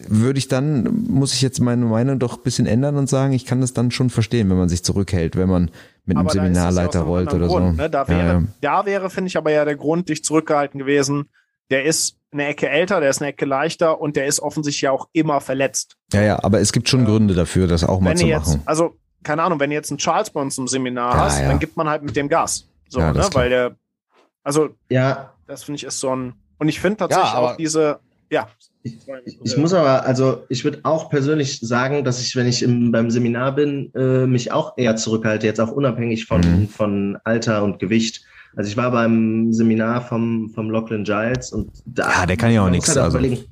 [0.08, 3.46] würde ich dann, muss ich jetzt meine Meinung doch ein bisschen ändern und sagen, ich
[3.46, 5.72] kann das dann schon verstehen, wenn man sich zurückhält, wenn man
[6.06, 7.82] mit einem Seminarleiter einem rollt oder Grund, so.
[7.82, 7.90] Ne?
[7.90, 8.44] Da, Ja, wäre, ja.
[8.62, 11.30] da wäre, finde ich, aber ja der Grund, dich zurückgehalten gewesen.
[11.70, 14.92] Der ist eine Ecke älter, der ist eine Ecke leichter und der ist offensichtlich ja
[14.92, 15.96] auch immer verletzt.
[16.14, 18.62] ja, ja, aber es gibt schon Gründe dafür, das auch mal zu jetzt, machen.
[18.66, 21.48] also keine Ahnung, wenn du jetzt einen Charles bei uns im Seminar Ja, hast, ja.
[21.48, 22.68] dann gibt man halt mit dem Gas.
[22.90, 23.36] So, Ja, das ne?
[23.36, 23.76] Weil der,
[24.44, 27.58] also Ja, das finde ich ist so ein, und ich finde tatsächlich Ja, aber- auch
[27.58, 28.00] diese,
[28.30, 28.48] ja.
[28.84, 33.10] Ich muss aber, also ich würde auch persönlich sagen, dass ich, wenn ich im, beim
[33.10, 36.68] Seminar bin, äh, mich auch eher zurückhalte, jetzt auch unabhängig von, Mhm.
[36.68, 38.26] von Alter und Gewicht.
[38.56, 42.12] Also ich war beim Seminar vom, vom Lachlan Giles und da.
[42.12, 43.18] Ja, der kann ja auch nichts, Halt also.
[43.18, 43.46] überlegen,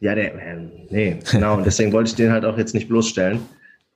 [0.00, 0.56] ja, der, äh,
[0.90, 1.56] nee, genau.
[1.58, 3.40] Und deswegen wollte ich den halt auch jetzt nicht bloßstellen.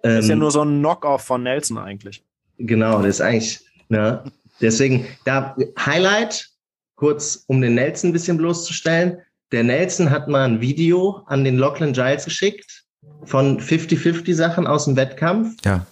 [0.05, 2.22] Ähm, ist ja nur so ein Knock-off von Nelson eigentlich.
[2.59, 4.22] Genau, das ist eigentlich, ne?
[4.61, 6.49] Deswegen, da Highlight,
[6.97, 9.18] kurz um den Nelson ein bisschen bloßzustellen.
[9.53, 12.84] Der Nelson hat mal ein Video an den Lachlan Giles geschickt
[13.24, 15.57] von 50-50 Sachen aus dem Wettkampf.
[15.64, 15.86] Ja.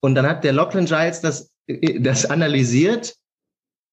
[0.00, 3.14] Und dann hat der Lachlan Giles das, äh, das analysiert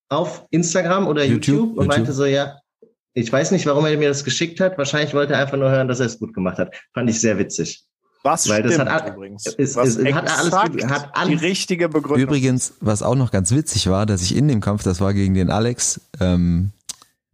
[0.10, 1.88] auf Instagram oder YouTube, YouTube, und YouTube.
[1.88, 2.58] meinte so, ja,
[3.14, 4.78] ich weiß nicht, warum er mir das geschickt hat.
[4.78, 6.76] Wahrscheinlich wollte er einfach nur hören, dass er es gut gemacht hat.
[6.94, 7.84] Fand ich sehr witzig.
[8.24, 9.46] Was Weil das stimmt hat übrigens.
[9.58, 12.22] es- Was hat alles hat die alles- richtige Begründung.
[12.22, 15.34] Übrigens, was auch noch ganz witzig war, dass ich in dem Kampf, das war gegen
[15.34, 16.72] den Alex ähm,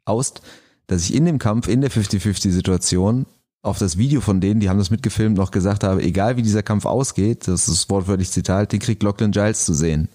[0.06, 0.41] Aust,
[0.90, 3.26] dass ich in dem Kampf, in der 50-50-Situation,
[3.62, 6.64] auf das Video von denen, die haben das mitgefilmt, noch gesagt habe, egal wie dieser
[6.64, 10.10] Kampf ausgeht, das ist wortwörtlich Zitat, den kriegt Lachlan Giles zu sehen.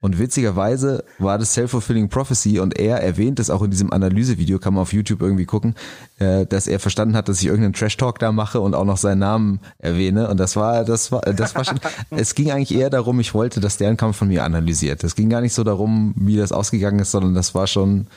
[0.00, 4.74] Und witzigerweise war das Self-Fulfilling Prophecy und er erwähnt es auch in diesem Analysevideo, kann
[4.74, 5.76] man auf YouTube irgendwie gucken,
[6.18, 9.20] äh, dass er verstanden hat, dass ich irgendeinen Trash-Talk da mache und auch noch seinen
[9.20, 10.28] Namen erwähne.
[10.28, 11.78] Und das war, das war, das war schon,
[12.10, 15.04] es ging eigentlich eher darum, ich wollte, dass der einen Kampf von mir analysiert.
[15.04, 18.08] Es ging gar nicht so darum, wie das ausgegangen ist, sondern das war schon,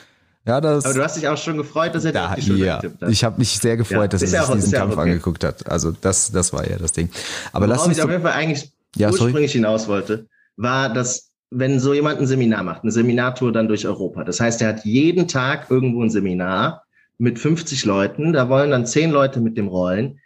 [0.46, 2.76] ja, das, Aber du hast dich auch schon gefreut, dass er da, die Schulter ja.
[2.80, 3.10] getippt hat.
[3.10, 5.02] Ich habe mich sehr gefreut, Ja, dass er sich auch- diesen Kampf okay.
[5.02, 5.68] angeguckt hat.
[5.70, 7.10] Also das, das war ja das Ding.
[7.52, 9.24] Aber lass Worauf uns ich auf jeden Fall eigentlich Ja, sorry.
[9.24, 10.26] ursprünglich hinaus wollte,
[10.56, 14.62] war, dass wenn so jemand ein Seminar macht, eine Seminartour dann durch Europa, das heißt,
[14.62, 16.82] er hat jeden Tag irgendwo ein Seminar
[17.18, 20.20] mit 50 Leuten, da wollen dann 10 Leute mit dem rollen.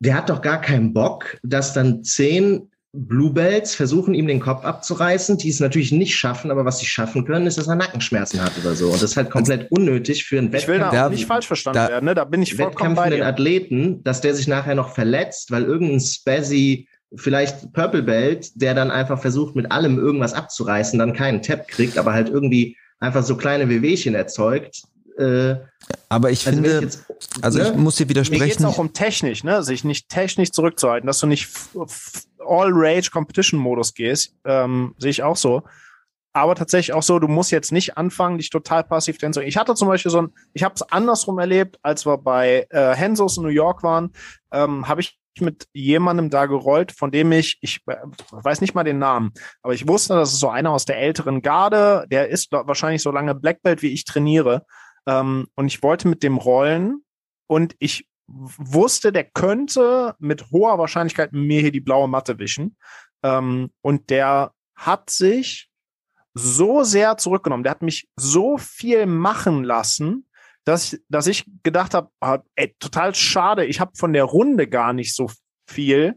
[0.00, 5.36] Der hat doch gar keinen Bock, dass dann 10 Bluebells versuchen, ihm den Kopf abzureißen,
[5.36, 8.52] die es natürlich nicht schaffen, aber was sie schaffen können, ist, dass er Nackenschmerzen hat
[8.60, 8.86] oder so.
[8.86, 11.06] Und das ist halt komplett unnötig für einen ich will da Wettkampf.
[11.06, 12.14] auch nicht falsch verstanden da- werden, ne?
[12.14, 13.26] Da bin ich vollkommen bei wettkämpfenden dir.
[13.26, 18.90] Athleten, dass der sich nachher noch verletzt, weil irgendein Spazzy, vielleicht Purple Belt, der dann
[18.90, 23.36] einfach versucht, mit allem irgendwas abzureißen, dann keinen Tap kriegt, aber halt irgendwie einfach so
[23.36, 24.82] kleine Wehwehchen erzeugt.
[25.18, 25.56] Äh,
[26.08, 27.04] aber ich also finde, ich jetzt,
[27.42, 27.76] also ich ne?
[27.76, 28.64] muss dir Mir geht es widersprechen.
[28.66, 29.62] auch um Technik, ne?
[29.62, 31.48] Sich nicht technisch zurückzuhalten, dass du nicht
[32.48, 35.62] All-Rage-Competition-Modus gehst, ähm, sehe ich auch so.
[36.32, 39.74] Aber tatsächlich auch so, du musst jetzt nicht anfangen, dich total passiv zu Ich hatte
[39.74, 43.44] zum Beispiel so ein, ich habe es andersrum erlebt, als wir bei äh, Hensos in
[43.44, 44.12] New York waren,
[44.52, 47.96] ähm, habe ich mit jemandem da gerollt, von dem ich, ich äh,
[48.30, 49.32] weiß nicht mal den Namen,
[49.62, 53.10] aber ich wusste, das ist so einer aus der älteren Garde, der ist wahrscheinlich so
[53.10, 54.64] lange Black Belt, wie ich trainiere.
[55.06, 57.02] Ähm, und ich wollte mit dem rollen
[57.46, 62.76] und ich wusste, der könnte mit hoher Wahrscheinlichkeit mir hier die blaue Matte wischen.
[63.22, 65.68] Ähm, und der hat sich
[66.34, 70.28] so sehr zurückgenommen, der hat mich so viel machen lassen,
[70.64, 74.68] dass, ich- dass ich gedacht habe, ah, ey, total schade, ich habe von der Runde
[74.68, 75.30] gar nicht so
[75.66, 76.16] viel.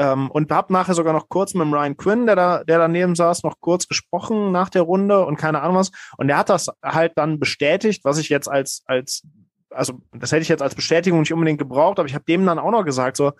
[0.00, 3.16] Ähm, und habe nachher sogar noch kurz mit dem Ryan Quinn, der da, der daneben
[3.16, 5.90] saß, noch kurz gesprochen nach der Runde und keine Ahnung was.
[6.18, 9.26] Und der hat das halt dann bestätigt, was ich jetzt als, als,
[9.78, 12.58] also das hätte ich jetzt als Bestätigung nicht unbedingt gebraucht, aber ich habe dem dann
[12.58, 13.32] auch noch gesagt, so,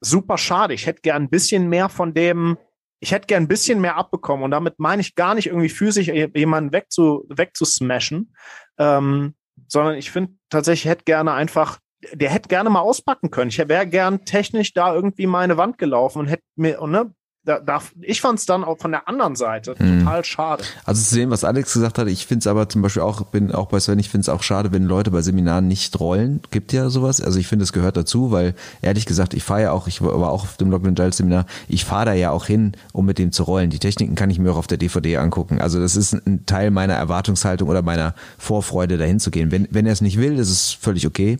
[0.00, 2.58] super schade, ich hätte gern ein bisschen mehr von dem,
[3.00, 4.44] ich hätte gern ein bisschen mehr abbekommen.
[4.44, 8.34] Und damit meine ich gar nicht irgendwie physisch jemanden wegzu, wegzusmashen,
[8.78, 9.34] ähm,
[9.68, 11.78] sondern ich finde tatsächlich, ich hätte gerne einfach,
[12.12, 13.50] der hätte gerne mal auspacken können.
[13.50, 17.14] Ich wäre gern technisch da irgendwie meine Wand gelaufen und hätte mir, ne,
[17.44, 20.00] da, da, ich fand es dann auch von der anderen Seite Hm.
[20.00, 20.64] total schade.
[20.84, 23.52] Also zu dem, was Alex gesagt hat, ich finde es aber zum Beispiel auch, bin
[23.52, 26.40] auch bei Sven, ich finde es auch schade, wenn Leute bei Seminaren nicht rollen.
[26.50, 27.20] Gibt ja sowas.
[27.20, 30.12] Also ich finde, es gehört dazu, weil ehrlich gesagt, ich fahre ja auch, ich war
[30.14, 33.32] auch auf dem Lockman Giles Seminar, ich fahre da ja auch hin, um mit dem
[33.32, 33.70] zu rollen.
[33.70, 35.60] Die Techniken kann ich mir auch auf der DVD angucken.
[35.60, 39.50] Also das ist ein Teil meiner Erwartungshaltung oder meiner Vorfreude, dahin zu gehen.
[39.50, 41.38] Wenn, wenn er es nicht will, ist es völlig okay.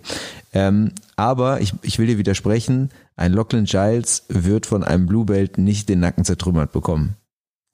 [0.53, 5.59] Ähm, aber ich, ich will dir widersprechen, ein Lachlan Giles wird von einem Blue Belt
[5.59, 7.17] nicht den Nacken zertrümmert bekommen.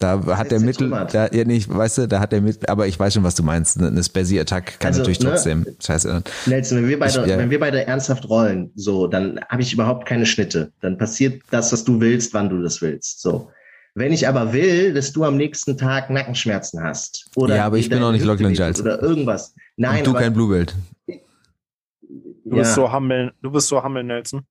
[0.01, 2.99] Da hat der Mittel, da, ja, nicht, weißt du, da hat der Mittel, aber ich
[2.99, 3.79] weiß schon, was du meinst.
[3.79, 6.23] Eine Spazzy-Attack kann also, natürlich ne, trotzdem scheiße.
[6.47, 7.37] Nelson, wenn wir beide, ich, ja.
[7.37, 10.73] wenn wir beide ernsthaft rollen, so, dann habe ich überhaupt keine Schnitte.
[10.81, 13.21] Dann passiert das, was du willst, wann du das willst.
[13.21, 13.51] So.
[13.95, 17.29] Wenn ich aber will, dass du am nächsten Tag Nackenschmerzen hast.
[17.37, 18.81] Oder ja, aber ich bin auch nicht Lachlan Giles.
[18.81, 19.55] Oder irgendwas.
[19.77, 19.99] Nein.
[19.99, 20.75] Und du aber, kein Bluebelt.
[21.07, 22.63] Du ja.
[22.63, 24.47] bist so humble, du bist so humble, Nelson.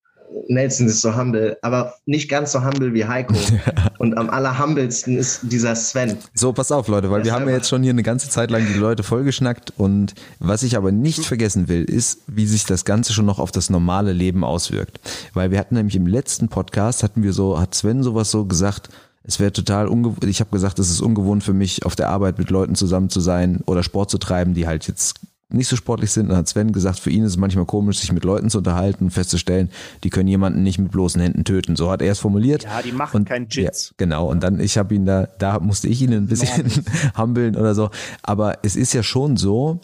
[0.47, 3.35] Nelson ist so humble, aber nicht ganz so humble wie Heiko.
[3.99, 6.17] Und am allerhumbelsten ist dieser Sven.
[6.33, 8.65] So, pass auf, Leute, weil wir haben ja jetzt schon hier eine ganze Zeit lang
[8.65, 9.73] die Leute vollgeschnackt.
[9.77, 13.51] Und was ich aber nicht vergessen will, ist, wie sich das Ganze schon noch auf
[13.51, 14.99] das normale Leben auswirkt.
[15.33, 18.89] Weil wir hatten nämlich im letzten Podcast, hatten wir so, hat Sven sowas so gesagt,
[19.23, 22.39] es wäre total ungewohnt, ich habe gesagt, es ist ungewohnt für mich, auf der Arbeit
[22.39, 25.19] mit Leuten zusammen zu sein oder Sport zu treiben, die halt jetzt
[25.51, 26.29] nicht so sportlich sind.
[26.29, 29.05] Dann hat Sven gesagt, für ihn ist es manchmal komisch, sich mit Leuten zu unterhalten
[29.05, 29.69] und festzustellen,
[30.03, 31.75] die können jemanden nicht mit bloßen Händen töten.
[31.75, 32.63] So hat er es formuliert.
[32.63, 33.89] Ja, die machen keinen Jits.
[33.89, 34.29] Ja, genau.
[34.29, 36.71] Und dann, ich habe ihn da, da musste ich ihn ein bisschen
[37.17, 37.89] humbeln oder so.
[38.21, 39.81] Aber es ist ja schon so,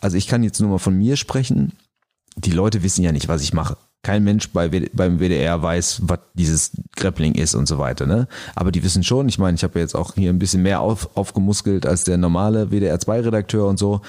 [0.00, 1.72] also ich kann jetzt nur mal von mir sprechen.
[2.36, 3.76] Die Leute wissen ja nicht, was ich mache.
[4.02, 8.06] Kein Mensch bei, beim WDR weiß, was dieses Grappling ist und so weiter.
[8.06, 8.28] Ne?
[8.54, 11.16] Aber die wissen schon, ich meine, ich habe jetzt auch hier ein bisschen mehr auf,
[11.16, 14.00] aufgemuskelt als der normale WDR 2-Redakteur und so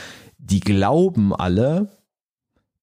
[0.52, 1.88] die glauben alle,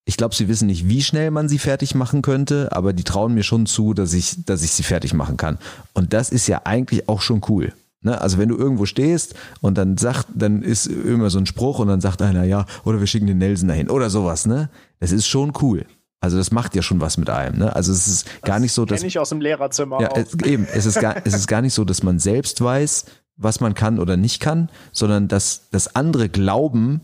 [0.05, 3.35] ich glaube, sie wissen nicht, wie schnell man sie fertig machen könnte, aber die trauen
[3.35, 5.59] mir schon zu, dass ich, dass ich sie fertig machen kann.
[5.93, 7.75] Und das ist ja eigentlich auch schon cool.
[8.01, 8.19] Ne?
[8.19, 11.89] Also wenn du irgendwo stehst und dann sagt, dann ist immer so ein Spruch und
[11.89, 14.71] dann sagt einer, ja, oder wir schicken den Nelson dahin oder sowas, ne?
[14.99, 15.85] Das ist schon cool.
[16.21, 17.59] Also das macht ja schon was mit einem.
[17.59, 17.77] Ne?
[17.77, 20.01] Also es ist das gar nicht so, dass ich aus dem Lehrerzimmer.
[20.01, 20.67] Ja, es, eben.
[20.73, 23.05] Es ist gar, es ist gar nicht so, dass man selbst weiß,
[23.37, 27.03] was man kann oder nicht kann, sondern dass, dass andere glauben,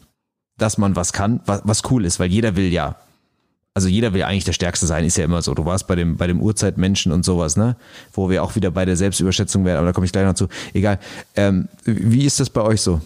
[0.56, 2.96] dass man was kann, was, was cool ist, weil jeder will ja.
[3.76, 5.52] Also jeder will eigentlich der Stärkste sein, ist ja immer so.
[5.52, 7.76] Du warst bei dem, bei dem Urzeitmenschen und sowas, ne?
[8.12, 10.46] Wo wir auch wieder bei der Selbstüberschätzung wären, aber da komme ich gleich noch zu.
[10.72, 11.00] Egal.
[11.34, 13.00] Ähm, wie ist das bei euch so?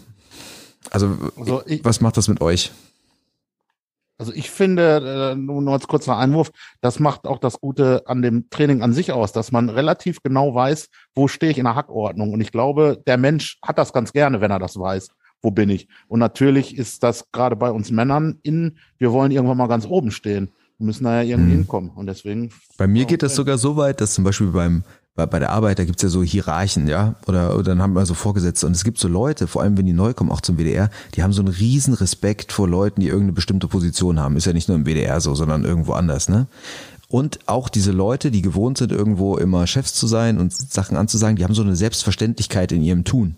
[0.91, 2.71] Also, also ich, was macht das mit euch?
[4.19, 8.51] Also ich finde, äh, nur als kurzer Einwurf, das macht auch das Gute an dem
[8.51, 12.33] Training an sich aus, dass man relativ genau weiß, wo stehe ich in der Hackordnung.
[12.33, 15.09] Und ich glaube, der Mensch hat das ganz gerne, wenn er das weiß
[15.43, 15.89] wo bin ich?
[16.09, 20.11] Und natürlich ist das gerade bei uns Männern in, wir wollen irgendwann mal ganz oben
[20.11, 20.51] stehen.
[20.79, 21.59] Wir müssen da ja irgendwie hm.
[21.59, 21.91] hinkommen.
[21.91, 22.51] Und deswegen.
[22.77, 24.85] Bei mir geht das sogar so weit, dass zum Beispiel beim,
[25.15, 28.07] bei, bei der Arbeit, da gibt's ja so Hierarchen, ja, oder, oder dann haben wir
[28.07, 28.67] so Vorgesetzte.
[28.67, 31.23] Und es gibt so Leute, vor allem wenn die neu kommen, auch zum WDR, die
[31.23, 34.37] haben so einen riesen Respekt vor Leuten, die irgendeine bestimmte Position haben.
[34.37, 36.47] Ist ja nicht nur im WDR so, sondern irgendwo anders, ne?
[37.11, 41.37] Und auch diese Leute, die gewohnt sind, irgendwo immer Chefs zu sein und Sachen anzusagen,
[41.37, 43.37] die haben so eine Selbstverständlichkeit in ihrem Tun.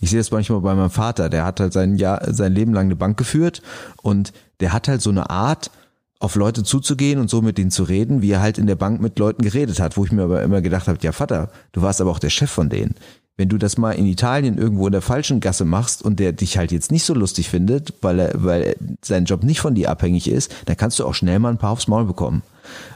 [0.00, 2.86] Ich sehe das manchmal bei meinem Vater, der hat halt sein Jahr, sein Leben lang
[2.86, 3.62] eine Bank geführt
[4.02, 5.70] und der hat halt so eine Art,
[6.18, 9.00] auf Leute zuzugehen und so mit denen zu reden, wie er halt in der Bank
[9.00, 12.00] mit Leuten geredet hat, wo ich mir aber immer gedacht habe, ja Vater, du warst
[12.00, 12.94] aber auch der Chef von denen.
[13.36, 16.56] Wenn du das mal in Italien irgendwo in der falschen Gasse machst und der dich
[16.56, 20.26] halt jetzt nicht so lustig findet, weil er, weil sein Job nicht von dir abhängig
[20.26, 22.42] ist, dann kannst du auch schnell mal ein paar aufs Maul bekommen.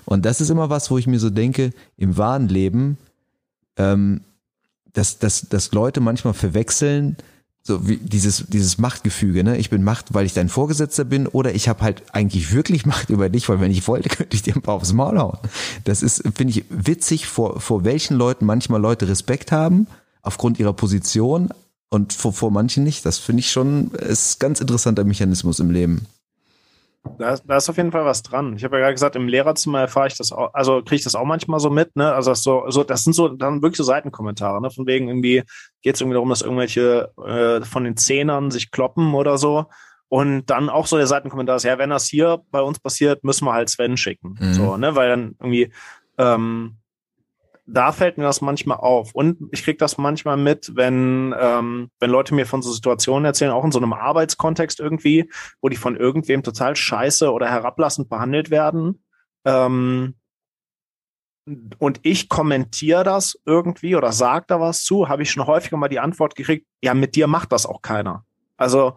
[0.06, 2.96] Und das ist immer was, wo ich mir so denke, im wahren Leben
[3.76, 4.22] ähm,
[4.92, 7.16] dass, dass, dass Leute manchmal verwechseln,
[7.62, 9.58] so wie dieses, dieses Machtgefüge, ne?
[9.58, 13.10] Ich bin Macht, weil ich dein Vorgesetzter bin, oder ich habe halt eigentlich wirklich Macht
[13.10, 15.38] über dich, weil wenn ich wollte, könnte ich dir ein paar aufs Maul hauen.
[15.84, 19.86] Das ist, finde ich, witzig, vor, vor welchen Leuten manchmal Leute Respekt haben,
[20.22, 21.50] aufgrund ihrer Position
[21.90, 23.04] und vor, vor manchen nicht.
[23.04, 26.06] Das finde ich schon, ist ganz interessanter Mechanismus im Leben.
[27.18, 28.56] Da, da ist auf jeden Fall was dran.
[28.56, 31.14] Ich habe ja gerade gesagt, im Lehrerzimmer erfahre ich das auch, also kriege ich das
[31.14, 32.12] auch manchmal so mit, ne?
[32.12, 34.70] Also das so, so, das sind so dann wirklich so Seitenkommentare, ne?
[34.70, 35.42] Von wegen irgendwie
[35.82, 39.66] geht es irgendwie darum, dass irgendwelche äh, von den Zehnern sich kloppen oder so.
[40.08, 43.46] Und dann auch so der Seitenkommentar ist, ja, wenn das hier bei uns passiert, müssen
[43.46, 44.36] wir halt Sven schicken.
[44.38, 44.52] Mhm.
[44.52, 44.94] So, ne?
[44.94, 45.72] Weil dann irgendwie
[46.18, 46.79] ähm,
[47.72, 49.14] da fällt mir das manchmal auf.
[49.14, 53.52] Und ich kriege das manchmal mit, wenn, ähm, wenn Leute mir von so Situationen erzählen,
[53.52, 58.50] auch in so einem Arbeitskontext irgendwie, wo die von irgendwem total scheiße oder herablassend behandelt
[58.50, 59.04] werden.
[59.44, 60.14] Ähm,
[61.78, 65.88] und ich kommentiere das irgendwie oder sage da was zu, habe ich schon häufiger mal
[65.88, 68.24] die Antwort gekriegt, ja, mit dir macht das auch keiner.
[68.56, 68.94] Also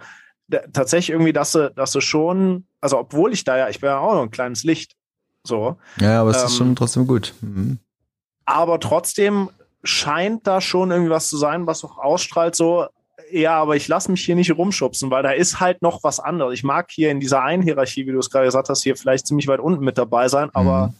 [0.73, 3.99] tatsächlich irgendwie, dass du, dass du schon, also obwohl ich da ja, ich wäre ja
[3.99, 4.95] auch noch ein kleines Licht.
[5.45, 5.77] So.
[5.99, 7.33] Ja, aber es ähm, ist schon trotzdem gut.
[7.41, 7.79] Mhm
[8.45, 9.49] aber trotzdem
[9.83, 12.85] scheint da schon irgendwie was zu sein, was auch ausstrahlt, so,
[13.31, 16.53] ja, aber ich lasse mich hier nicht rumschubsen, weil da ist halt noch was anderes.
[16.53, 19.27] Ich mag hier in dieser einen Hierarchie, wie du es gerade gesagt hast, hier vielleicht
[19.27, 20.93] ziemlich weit unten mit dabei sein, aber mhm.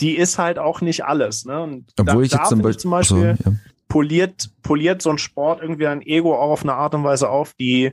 [0.00, 1.44] die ist halt auch nicht alles.
[1.44, 1.62] Ne?
[1.62, 3.56] Und Obwohl da, ich jetzt zum Beispiel, zum Beispiel so, ja.
[3.88, 7.52] poliert, poliert so ein Sport irgendwie ein Ego auch auf eine Art und Weise auf,
[7.54, 7.92] die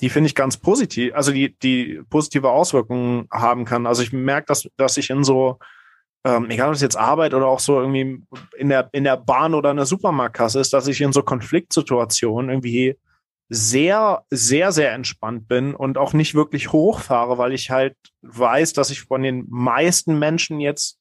[0.00, 3.86] die finde ich ganz positiv, also die, die positive Auswirkungen haben kann.
[3.86, 5.58] Also ich merke, dass, dass ich in so
[6.24, 8.22] ähm, egal ob es jetzt Arbeit oder auch so irgendwie
[8.56, 12.50] in der, in der Bahn oder in der Supermarktkasse ist, dass ich in so Konfliktsituationen
[12.50, 12.96] irgendwie
[13.48, 18.90] sehr, sehr, sehr entspannt bin und auch nicht wirklich hochfahre, weil ich halt weiß, dass
[18.90, 20.98] ich von den meisten Menschen jetzt,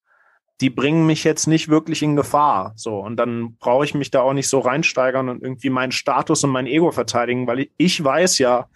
[0.59, 2.73] die bringen mich jetzt nicht wirklich in Gefahr.
[2.75, 6.43] So, und dann brauche ich mich da auch nicht so reinsteigern und irgendwie meinen Status
[6.43, 8.67] und mein Ego verteidigen, weil ich, ich weiß ja,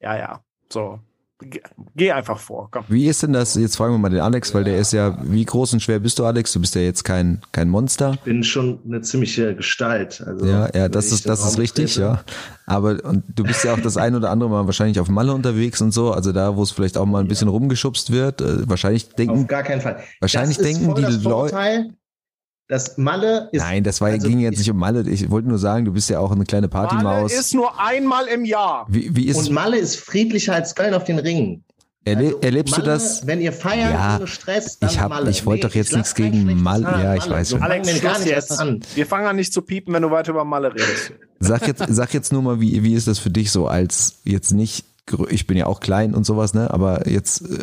[0.00, 0.40] ja, ja,
[0.72, 1.00] so,
[1.96, 2.68] geh einfach vor.
[2.70, 2.84] Komm.
[2.88, 3.54] Wie ist denn das?
[3.54, 6.18] Jetzt fragen wir mal den Alex, weil der ist ja, wie groß und schwer bist
[6.18, 6.52] du, Alex?
[6.52, 8.12] Du bist ja jetzt kein, kein Monster.
[8.14, 10.22] Ich bin schon eine ziemliche Gestalt.
[10.26, 12.00] Also, ja, ja, das ist, das ist richtig, trete.
[12.00, 12.24] ja.
[12.66, 15.80] Aber und du bist ja auch das ein oder andere Mal wahrscheinlich auf Malle unterwegs
[15.80, 17.52] und so, also da, wo es vielleicht auch mal ein bisschen ja.
[17.52, 18.40] rumgeschubst wird.
[18.40, 19.42] Äh, wahrscheinlich denken.
[19.42, 20.02] Auf gar keinen Fall.
[20.20, 21.94] Wahrscheinlich denken die Leute.
[22.68, 23.62] Das Malle ist.
[23.62, 25.08] Nein, das war, also ging jetzt nicht um Malle.
[25.08, 27.02] Ich wollte nur sagen, du bist ja auch eine kleine Partymaus.
[27.02, 28.86] Malle ist nur einmal im Jahr.
[28.90, 31.64] Wie, wie ist und Malle ist friedlicher als Köln auf den Ringen.
[32.04, 33.26] Erle also, erlebst Malle, du das?
[33.26, 35.30] Wenn ihr feiert ja, ohne Stress, dann ich hab, Malle.
[35.30, 36.84] Ich wollte nee, doch jetzt nichts gegen Malle.
[36.84, 37.62] Ja, ich weiß schon.
[37.62, 38.80] Alex, wir gar nicht jetzt an.
[38.94, 41.12] Wir fangen an nicht zu piepen, wenn du weiter über Malle redest.
[41.40, 44.52] Sag jetzt, sag jetzt nur mal, wie, wie ist das für dich so als jetzt
[44.52, 44.84] nicht
[45.30, 46.70] ich bin ja auch klein und sowas, ne?
[46.70, 47.58] Aber jetzt, äh,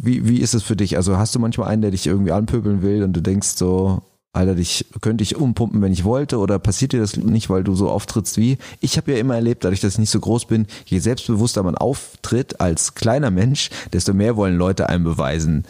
[0.00, 0.96] wie, wie ist es für dich?
[0.96, 4.00] Also hast du manchmal einen, der dich irgendwie anpöbeln will und du denkst so,
[4.34, 7.74] Alter, dich könnte ich umpumpen, wenn ich wollte, oder passiert dir das nicht, weil du
[7.74, 8.58] so auftrittst wie?
[8.80, 11.76] Ich habe ja immer erlebt, dadurch, dass ich nicht so groß bin, je selbstbewusster man
[11.76, 15.64] auftritt als kleiner Mensch, desto mehr wollen Leute einem beweisen,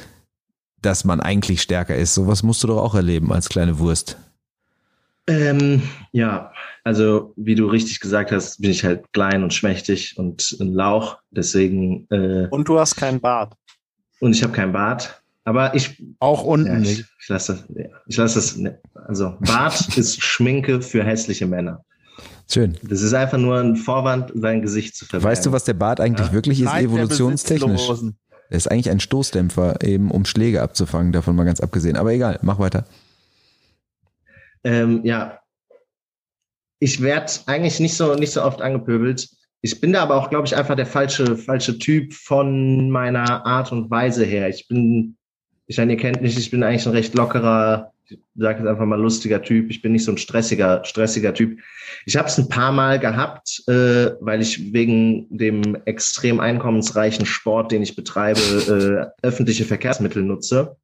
[0.81, 2.15] dass man eigentlich stärker ist.
[2.15, 4.17] Sowas musst du doch auch erleben als kleine Wurst.
[5.27, 6.53] Ähm, ja,
[6.85, 11.19] also wie du richtig gesagt hast, bin ich halt klein und schmächtig und ein Lauch.
[11.31, 12.07] Deswegen.
[12.11, 13.55] Äh, und du hast keinen Bart.
[14.21, 15.23] Und ich habe keinen Bart.
[15.45, 16.03] Aber ich.
[16.19, 17.87] Auch unten ja, ich, ich lasse das.
[18.07, 18.57] Ich lasse das.
[18.57, 21.85] Ne, also, Bart ist Schminke für hässliche Männer.
[22.51, 22.77] Schön.
[22.83, 25.31] Das ist einfach nur ein Vorwand, sein Gesicht zu verbergen.
[25.31, 26.33] Weißt du, was der Bart eigentlich ja?
[26.33, 27.89] wirklich ist, Nein, evolutionstechnisch?
[28.51, 31.97] Er ist eigentlich ein Stoßdämpfer, eben um Schläge abzufangen, davon mal ganz abgesehen.
[31.97, 32.85] Aber egal, mach weiter.
[34.63, 35.41] Ähm, ja.
[36.79, 39.29] Ich werde eigentlich nicht so, nicht so oft angepöbelt.
[39.63, 43.73] Ich bin da aber auch, glaube ich, einfach der falsche, falsche Typ von meiner Art
[43.73, 44.51] und Weise her.
[44.51, 45.17] Ich bin
[45.67, 48.85] ich meine, ihr kennt mich, ich bin eigentlich ein recht lockerer, ich sage jetzt einfach
[48.85, 49.71] mal lustiger Typ.
[49.71, 51.59] Ich bin nicht so ein stressiger, stressiger Typ.
[52.05, 57.73] Ich habe es ein paar Mal gehabt, äh, weil ich wegen dem extrem einkommensreichen Sport,
[57.73, 60.77] den ich betreibe, äh, öffentliche Verkehrsmittel nutze,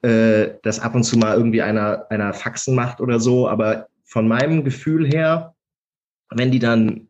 [0.00, 3.46] äh, dass ab und zu mal irgendwie einer, einer Faxen macht oder so.
[3.46, 5.54] Aber von meinem Gefühl her,
[6.30, 7.08] wenn die dann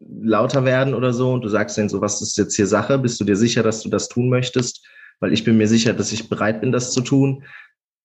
[0.00, 2.98] lauter werden oder so und du sagst denen so, was ist jetzt hier Sache?
[2.98, 4.86] Bist du dir sicher, dass du das tun möchtest?
[5.20, 7.44] Weil ich bin mir sicher, dass ich bereit bin, das zu tun,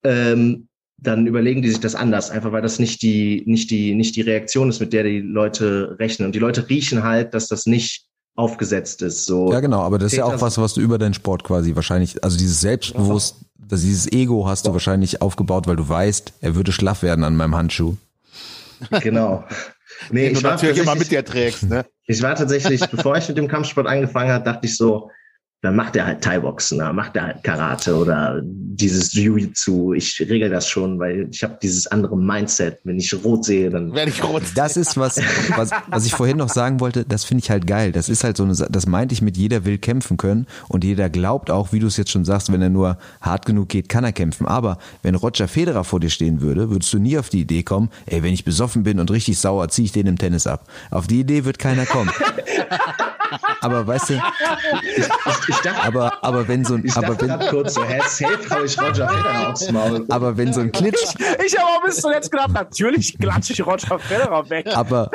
[0.03, 4.15] ähm, dann überlegen die sich das anders, einfach weil das nicht die, nicht die, nicht
[4.15, 6.27] die Reaktion ist, mit der die Leute rechnen.
[6.27, 8.05] Und die Leute riechen halt, dass das nicht
[8.35, 9.25] aufgesetzt ist.
[9.25, 11.75] So ja, genau, aber das ist ja auch was, was du über deinen Sport quasi
[11.75, 16.55] wahrscheinlich, also dieses Selbstbewusst, dass dieses Ego hast du wahrscheinlich aufgebaut, weil du weißt, er
[16.55, 17.95] würde schlaff werden an meinem Handschuh.
[19.01, 19.43] Genau.
[20.11, 21.85] Nee, ich war natürlich immer mit dir trägst, ne?
[22.05, 25.09] Ich war tatsächlich, bevor ich mit dem Kampfsport angefangen habe, dachte ich so,
[25.61, 29.93] dann macht er halt Thai-Boxen, dann macht er halt Karate oder dieses Jiu-Jitsu.
[29.93, 32.79] Ich regel das schon, weil ich habe dieses andere Mindset.
[32.83, 34.43] Wenn ich rot sehe, dann werde ich rot.
[34.53, 35.17] Das ist was,
[35.55, 37.03] was, was ich vorhin noch sagen wollte.
[37.05, 37.91] Das finde ich halt geil.
[37.91, 41.09] Das ist halt so eine, das meinte ich mit jeder will kämpfen können und jeder
[41.09, 44.03] glaubt auch, wie du es jetzt schon sagst, wenn er nur hart genug geht, kann
[44.03, 44.45] er kämpfen.
[44.45, 47.89] Aber wenn Roger Federer vor dir stehen würde, würdest du nie auf die Idee kommen,
[48.05, 50.67] ey, wenn ich besoffen bin und richtig sauer, ziehe ich den im Tennis ab.
[50.91, 52.11] Auf die Idee wird keiner kommen.
[53.61, 57.73] aber weißt du, ich, ich, dachte, aber, aber wenn so ein, ich aber wenn, kurz
[57.73, 60.05] so, hä, safe hau ich Roger Federer aufs Maul.
[60.09, 61.03] Aber wenn so ein Klitsch.
[61.03, 64.67] Ich, ich habe auch bis zuletzt gedacht, natürlich klatsche ich Roger Federer weg.
[64.75, 65.09] Aber,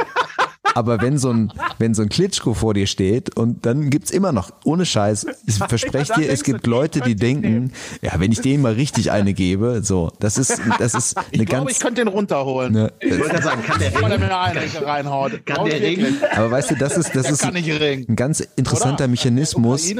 [0.75, 4.33] aber wenn so ein, wenn so ein Klitschko vor dir steht und dann gibt's immer
[4.33, 8.63] noch, ohne Scheiß, ich verspreche dir, es gibt Leute, die denken, ja, wenn ich denen
[8.63, 11.73] mal richtig eine gebe, so, das ist, das ist eine ich glaub, ganz.
[11.73, 12.73] Ich könnte den runterholen.
[12.73, 14.21] Ne, ich wollte sagen, kann der ringen?
[14.21, 15.45] Mir eine reinhaut.
[15.47, 16.17] Kann der ringen?
[16.35, 19.09] Aber weißt du, das ist, das ist ein ganz interessanter Oder?
[19.09, 19.91] Mechanismus.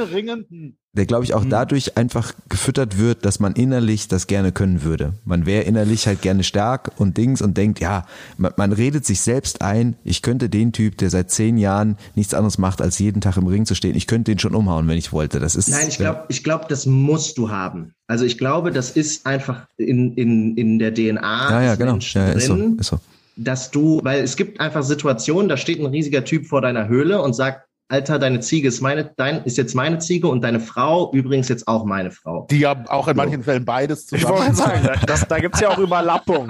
[0.93, 1.49] Der glaube ich auch mhm.
[1.49, 5.13] dadurch einfach gefüttert wird, dass man innerlich das gerne können würde.
[5.23, 8.05] Man wäre innerlich halt gerne stark und Dings und denkt, ja,
[8.37, 12.33] man, man, redet sich selbst ein, ich könnte den Typ, der seit zehn Jahren nichts
[12.33, 14.97] anderes macht, als jeden Tag im Ring zu stehen, ich könnte den schon umhauen, wenn
[14.97, 15.39] ich wollte.
[15.39, 15.69] Das ist.
[15.69, 17.93] Nein, ich glaube, ich glaube, das musst du haben.
[18.07, 21.99] Also ich glaube, das ist einfach in, in, in der DNA ja, ja, genau.
[21.99, 22.99] ja, ist drin, so, ist so.
[23.37, 27.21] dass du, weil es gibt einfach Situationen, da steht ein riesiger Typ vor deiner Höhle
[27.21, 31.11] und sagt, Alter, deine Ziege ist meine, dein ist jetzt meine Ziege und deine Frau
[31.11, 32.47] übrigens jetzt auch meine Frau.
[32.49, 34.33] Die ja auch in manchen Fällen beides zusammen.
[34.33, 36.49] Ich wollte sagen, das, da gibt's ja auch Überlappung.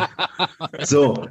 [0.83, 1.27] So.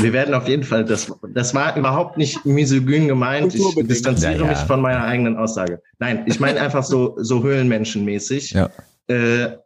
[0.00, 3.54] Wir werden auf jeden Fall, das, das war überhaupt nicht misogyn gemeint.
[3.54, 4.46] Ich distanziere ja, ja.
[4.48, 5.80] mich von meiner eigenen Aussage.
[5.98, 8.50] Nein, ich meine einfach so, so Höhlenmenschenmäßig.
[8.50, 8.68] Ja.
[9.06, 9.56] Äh,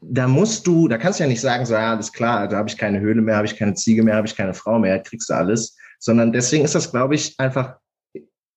[0.00, 2.68] da musst du, da kannst du ja nicht sagen, so, ja, alles klar, da habe
[2.68, 5.28] ich keine Höhle mehr, habe ich keine Ziege mehr, habe ich keine Frau mehr, kriegst
[5.28, 5.76] du alles.
[5.98, 7.76] Sondern deswegen ist das, glaube ich, einfach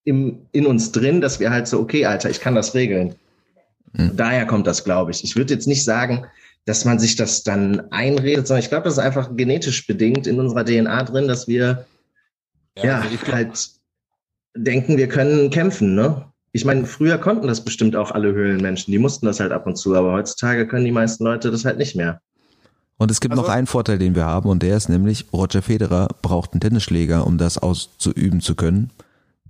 [0.08, 3.16] im, in uns drin, dass wir halt so, okay, Alter, ich kann das regeln.
[3.92, 4.16] Mhm.
[4.16, 5.22] Daher kommt das, glaube ich.
[5.22, 6.26] Ich würde jetzt nicht sagen,
[6.64, 10.40] dass man sich das dann einredet, sondern ich glaube, das ist einfach genetisch bedingt in
[10.40, 11.86] unserer DNA drin, dass wir
[12.78, 13.70] ja, also ich glaub- halt
[14.56, 16.24] denken, wir können kämpfen, ne?
[16.54, 19.76] Ich meine, früher konnten das bestimmt auch alle Höhlenmenschen, die mussten das halt ab und
[19.76, 22.22] zu, aber heutzutage können die meisten Leute das halt nicht mehr.
[22.98, 25.62] Und es gibt Also- noch einen Vorteil, den wir haben, und der ist nämlich, Roger
[25.62, 28.92] Federer braucht einen Tennisschläger, um das auszuüben zu können,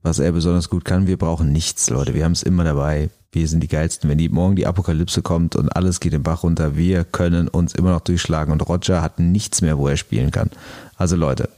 [0.07, 1.05] was er besonders gut kann.
[1.05, 2.13] Wir brauchen nichts, Leute.
[2.13, 3.09] Wir haben es immer dabei.
[3.31, 4.09] Wir sind die geilsten.
[4.09, 7.75] Wenn die morgen die Apokalypse kommt und alles geht den Bach runter, wir können uns
[7.75, 8.51] immer noch durchschlagen.
[8.51, 10.49] Und Roger hat nichts mehr, wo er spielen kann.
[10.95, 11.49] Also Leute,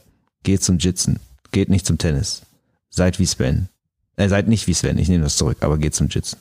[0.42, 1.20] geht zum Jitzen,
[1.52, 2.42] geht nicht zum Tennis.
[2.90, 3.68] Seid wie Sven.
[4.16, 6.38] Äh, seid nicht wie Sven, ich nehme das zurück, aber geht zum Jitzen.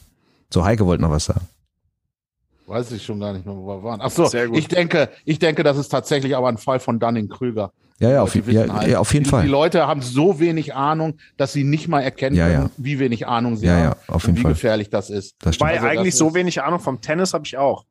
[0.52, 1.48] So, Heike wollte noch was sagen.
[2.66, 4.02] Weiß ich schon gar nicht mehr, wo wir waren.
[4.02, 4.58] Ach so, Sehr gut.
[4.58, 7.72] ich denke, ich denke, das ist tatsächlich aber ein Fall von Dunning-Krüger.
[8.00, 9.44] Ja, ja, auf, Die ja, halt, ja, auf jeden die, Fall.
[9.44, 12.70] Die Leute haben so wenig Ahnung, dass sie nicht mal erkennen Ja, können, ja.
[12.78, 14.52] wie wenig Ahnung sie Ja, haben ja, auf und jeden wie Fall.
[14.54, 15.36] gefährlich das ist.
[15.40, 15.60] Das.
[15.60, 17.86] Weil Also das eigentlich so ist- wenig Ahnung vom Tennis habe ich auch.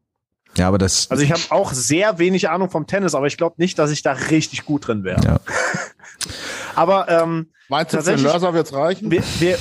[0.57, 3.57] Ja, aber das, Also ich habe auch sehr wenig Ahnung vom Tennis, aber ich glaube
[3.59, 5.21] nicht, dass ich da richtig gut drin wäre.
[5.23, 5.41] ja.
[6.75, 9.11] Aber ähm, Meinst du, für Lörser wird's reichen?
[9.11, 9.59] wir, wir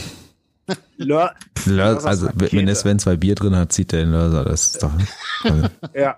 [0.97, 1.33] Lör,
[1.65, 4.45] Lör, Das also wenn der Sven zwei Bier drin hat, zieht er den Lörser.
[4.45, 4.91] Das ist doch,
[5.43, 6.17] also, ja,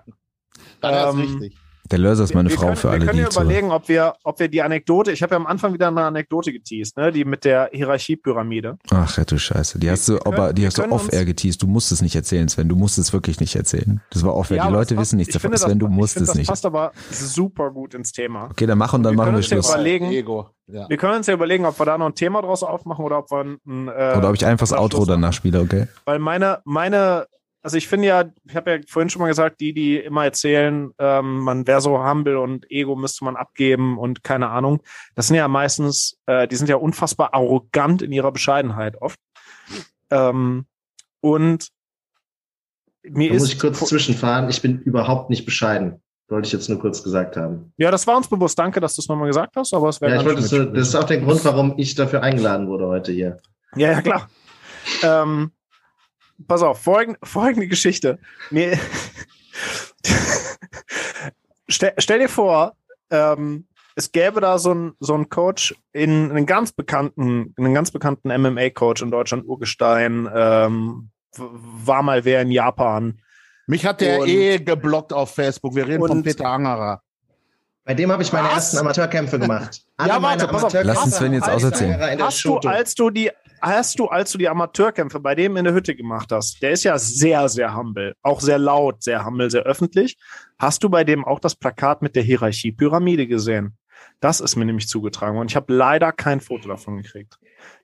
[0.80, 1.56] Dann ist ähm, richtig.
[1.90, 3.48] Der Lörser ist meine wir Frau können, für wir alle, können die ja zuhören.
[3.50, 6.52] überlegen, ob wir, ob wir die Anekdote, ich habe ja am Anfang wieder eine Anekdote
[6.52, 8.78] geteased, ne, die mit der Hierarchiepyramide.
[8.90, 9.78] Ach, ja, du Scheiße.
[9.78, 11.62] Die hast du, wir aber können- die wir hast du können off-air geteased.
[11.62, 12.68] Du musst es nicht erzählen, Sven.
[12.68, 14.00] Du musst es wirklich nicht erzählen.
[14.10, 14.58] Das war off-air.
[14.58, 15.50] Ja, die Leute das wissen nichts ich davon.
[15.56, 16.48] finde, Sven, du das, musst ich finde, es das nicht.
[16.48, 18.48] passt aber super gut ins Thema.
[18.50, 19.70] Okay, dann mach und dann Wir machen können wir ja Schluss.
[19.70, 20.48] überlegen- Ego.
[20.66, 20.88] Ja.
[20.88, 23.30] Wir können uns ja überlegen, ob wir da noch ein Thema draus aufmachen oder ob
[23.32, 25.88] wir ein, äh, Oder ob ich einfach das Outro danach spiele, okay?
[26.04, 27.26] Weil meine, meine,
[27.62, 30.90] also ich finde ja, ich habe ja vorhin schon mal gesagt, die, die immer erzählen,
[30.98, 34.82] ähm, man wäre so humble und Ego müsste man abgeben und keine Ahnung,
[35.14, 39.18] das sind ja meistens, äh, die sind ja unfassbar arrogant in ihrer Bescheidenheit oft.
[40.10, 40.66] Ähm,
[41.20, 41.68] und
[43.02, 44.48] mir Da ist muss ich kurz zwischenfahren.
[44.48, 46.02] Ich bin überhaupt nicht bescheiden.
[46.28, 47.72] Wollte ich jetzt nur kurz gesagt haben.
[47.76, 48.56] ja, das war uns bewusst.
[48.58, 50.88] Danke, dass du es nochmal gesagt hast, aber es wäre Ja, ich wollte mich das
[50.88, 53.40] ist auch der Grund, warum ich dafür eingeladen wurde heute hier.
[53.74, 54.28] Ja, ja, klar.
[55.02, 55.50] ähm,
[56.46, 58.18] pass auf, folgende, folgende Geschichte.
[58.50, 58.78] Mir
[61.68, 62.74] stell, stell dir vor,
[63.10, 63.66] ähm,
[63.96, 68.28] es gäbe da so einen so einen Coach in einen ganz bekannten, einen ganz bekannten
[68.28, 73.20] MMA-Coach in Deutschland, Urgestein, ähm, war mal wer in Japan.
[73.66, 75.74] Mich hat der Und- eh geblockt auf Facebook.
[75.74, 77.02] Wir reden von Peter Angerer.
[77.84, 78.54] Bei dem habe ich meine Was?
[78.54, 79.82] ersten Amateurkämpfe gemacht.
[80.04, 80.72] Ja, warte, pass auf.
[80.72, 82.20] Lass uns Sven jetzt auserzählen.
[82.20, 83.30] Hast du, als du die,
[83.60, 86.84] hast du, als du die Amateurkämpfe bei dem in der Hütte gemacht hast, der ist
[86.84, 90.16] ja sehr, sehr humble, auch sehr laut, sehr humble, sehr öffentlich.
[90.58, 93.76] Hast du bei dem auch das Plakat mit der Hierarchiepyramide gesehen?
[94.20, 95.48] Das ist mir nämlich zugetragen worden.
[95.48, 97.38] Ich habe leider kein Foto davon gekriegt.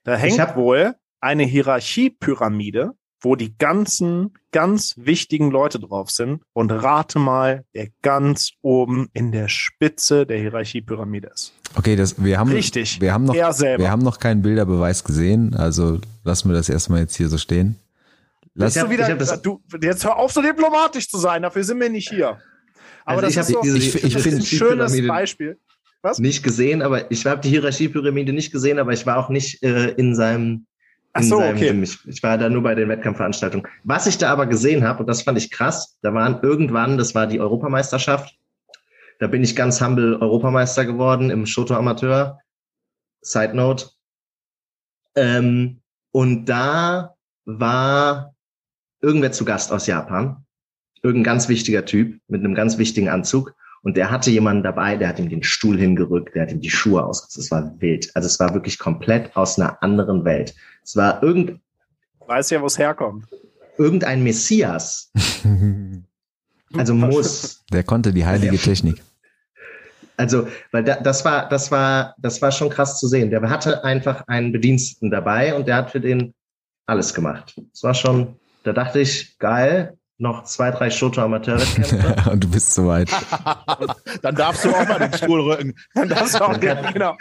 [0.05, 2.93] Da hängt wohl eine Hierarchiepyramide,
[3.27, 6.43] wo die ganzen, ganz wichtigen Leute drauf sind.
[6.53, 11.53] Und rate mal, wer ganz oben in der Spitze der Hierarchiepyramide ist.
[11.75, 13.01] Okay, das, wir haben, Richtig.
[13.01, 15.55] wir haben noch, wir haben noch keinen Bilderbeweis gesehen.
[15.55, 17.75] Also lassen wir das erstmal jetzt hier so stehen.
[18.55, 21.43] Lass, Ich hab- du wieder, das- du, jetzt hör auf, so diplomatisch zu sein.
[21.43, 22.39] Dafür sind wir nicht hier.
[23.05, 25.59] Aber Also das ich hab ist, ich- ich das find- ist ein schönes Beispiel.
[26.03, 26.19] Was?
[26.21, 29.89] nicht gesehen, aber ich habe die Hierarchiepyramide nicht gesehen, aber ich war auch nicht äh,
[29.91, 30.67] in seinem.
[31.17, 31.69] Ach so, okay.
[31.69, 31.83] Gym.
[31.83, 33.67] Ich, ich war da nur bei den Wettkampfveranstaltungen.
[33.85, 37.15] Was ich da aber gesehen habe, und das fand ich krass, da waren irgendwann, das
[37.15, 38.37] war die Europameisterschaft,
[39.19, 42.39] da bin ich ganz humble Europameister geworden im Shoto Amateur.
[43.23, 43.87] Side Note.
[45.17, 45.81] Ähm,
[46.13, 48.35] und da war
[49.01, 50.45] irgendwer zu Gast aus Japan.
[51.03, 53.55] Irgendein ganz wichtiger Typ mit einem ganz wichtigen Anzug.
[53.83, 56.71] Und der hatte jemanden dabei, der hat ihm den Stuhl hingerückt, der hat ihm die
[56.71, 57.45] Schuhe ausgezogen.
[57.45, 58.11] Es war wild.
[58.15, 60.55] Also es war wirklich komplett aus einer anderen Welt.
[60.87, 61.61] Es war irgend,
[62.27, 63.27] Weiß ja, wo es herkommt.
[63.77, 65.11] irgendein Messias.
[66.75, 67.65] Also muss.
[67.73, 69.01] der konnte die heilige Technik.
[70.17, 73.31] Also, weil da, das war, das war, das war schon krass zu sehen.
[73.31, 76.35] Der hatte einfach einen Bediensteten dabei und der hat für den
[76.87, 77.55] alles gemacht.
[77.73, 78.35] Das war schon,
[78.65, 82.31] da dachte ich, geil, noch zwei, drei Shoto Amateurwettkämpfe.
[82.31, 83.11] Und du bist soweit.
[84.23, 85.75] Dann darfst du auch mal den Stuhl rücken.
[86.09, 87.17] Das ist auch, Dann kann- genau.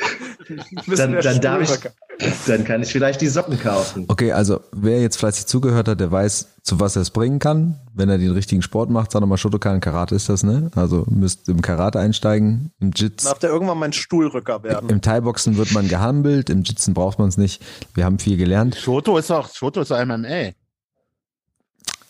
[0.86, 4.06] Du dann, dann darf ich, dann kann ich vielleicht die Socken kaufen.
[4.08, 7.80] Okay, also wer jetzt fleißig zugehört hat, der weiß, zu was er es bringen kann.
[7.93, 10.70] Wenn er den richtigen Sport macht, sag nochmal Shotokan, Karate ist das, ne?
[10.76, 13.24] Also müsst im Karate einsteigen, im Jits.
[13.24, 14.88] Darf der irgendwann mein Stuhlrücker werden?
[14.89, 17.64] Im Thai-Boxen wird man gehandelt, im Jitzen braucht man es nicht.
[17.96, 18.76] Wir haben viel gelernt.
[18.76, 20.52] Shoto ist auch, Shoto ist auch MMA.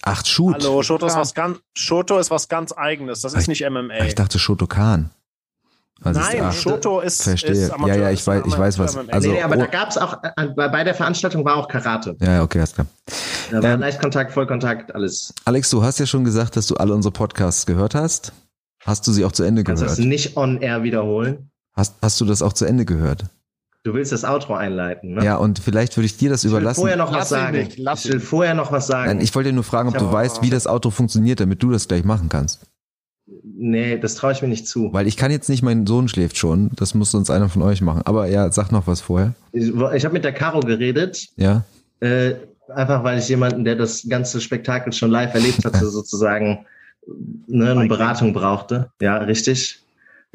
[0.06, 0.56] Ach, Shoot.
[0.56, 3.22] Hallo, Shoto ist was ganz, Shoto ist was ganz eigenes.
[3.22, 4.06] Das ist Ich- nicht MMA.
[4.06, 5.10] Ich dachte Shotokan.
[6.04, 7.52] Also ist- Nein, ah, Shoto ist, verstehe.
[7.52, 8.96] ist Ja, ja, ich weiß- ich weiß was.
[8.96, 9.72] Amateur- Also- nee, aber da oh.
[9.72, 12.16] gab es auch, äh, bei, bei der Veranstaltung war auch Karate.
[12.20, 12.86] ja, ja, okay, alles klar.
[13.50, 15.34] Da war Ähm, Leichtkontakt, Vollkontakt, alles.
[15.46, 18.34] Alex, du hast ja schon gesagt, dass du alle unsere Podcasts gehört hast.
[18.84, 19.98] Hast du sie auch zu Ende Kannst du gehört?
[19.98, 21.50] das nicht on air wiederholen?
[21.76, 23.26] Hast, hast du das auch zu Ende gehört?
[23.86, 25.24] Du willst das Outro einleiten, ne?
[25.24, 26.80] Ja, und vielleicht würde ich dir das ich will überlassen.
[26.82, 27.58] vorher noch Lass was sagen.
[27.58, 28.26] nicht, lass ich will ihn.
[28.26, 29.08] vorher noch was sagen.
[29.10, 31.70] Nein, ich wollte dir nur fragen, ob du weißt, wie das Auto funktioniert, damit du
[31.70, 32.66] das gleich machen kannst.
[33.44, 34.92] nee, das traue ich mir nicht zu.
[34.92, 36.72] Weil ich kann jetzt nicht, mein Sohn schläft schon.
[36.76, 38.02] Das muss sonst einer von euch machen.
[38.06, 39.34] Aber ja, sag noch was vorher.
[39.52, 41.64] Ich, ich habe mit der Caro geredet, Ja?
[42.00, 42.34] äh,
[42.74, 46.66] einfach weil ich jemanden, der das ganze Spektakel schon live erlebt hatte, sozusagen
[47.48, 48.90] ne, eine Beratung brauchte.
[49.00, 49.80] Ja, richtig.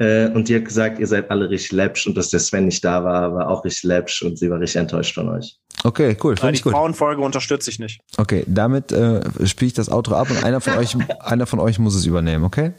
[0.01, 2.83] Äh, und die hat gesagt, ihr seid alle richtig läppsch und dass der Sven nicht
[2.83, 5.59] da war, war auch richtig läppsch und sie war richtig enttäuscht von euch.
[5.83, 6.35] Okay, cool.
[6.35, 6.73] Finde die ich gut.
[6.73, 8.01] Frauenfolge unterstütze ich nicht.
[8.17, 11.77] Okay, damit äh, spiele ich das Outro ab und einer von euch, einer von euch
[11.77, 12.73] muss es übernehmen, okay?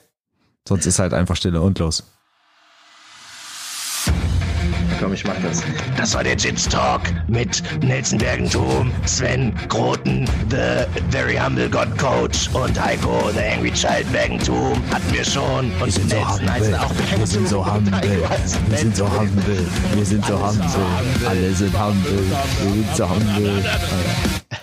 [0.68, 2.02] Sonst ist halt einfach Stille und los.
[5.02, 5.62] Komm, ich mach das.
[5.96, 12.48] Das war der Jits Talk mit Nelson Bergentum, Sven Groten, The Very Humble God Coach
[12.54, 15.72] und Heiko, The Angry Child Bergentum hatten wir schon.
[15.80, 16.78] Und sind so humble.
[16.78, 17.92] auch Wir sind so humble.
[18.68, 19.66] Wir sind so humble.
[19.94, 20.64] Wir sind so humble.
[21.28, 22.20] Alle sind humble.
[22.62, 23.64] Wir sind so humble.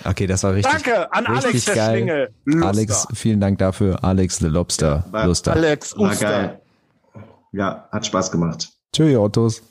[0.05, 0.71] Okay, das war richtig.
[0.73, 1.95] Danke an Alex, richtig der geil.
[1.97, 2.29] Schlingel.
[2.45, 2.67] Luster.
[2.67, 4.01] Alex, vielen Dank dafür.
[4.05, 5.03] Alex the Lobster.
[5.11, 5.51] War- Luster.
[5.51, 6.29] Alex War Uster.
[6.29, 6.61] geil.
[7.51, 8.69] Ja, hat Spaß gemacht.
[8.95, 9.61] Tschüss, Autos.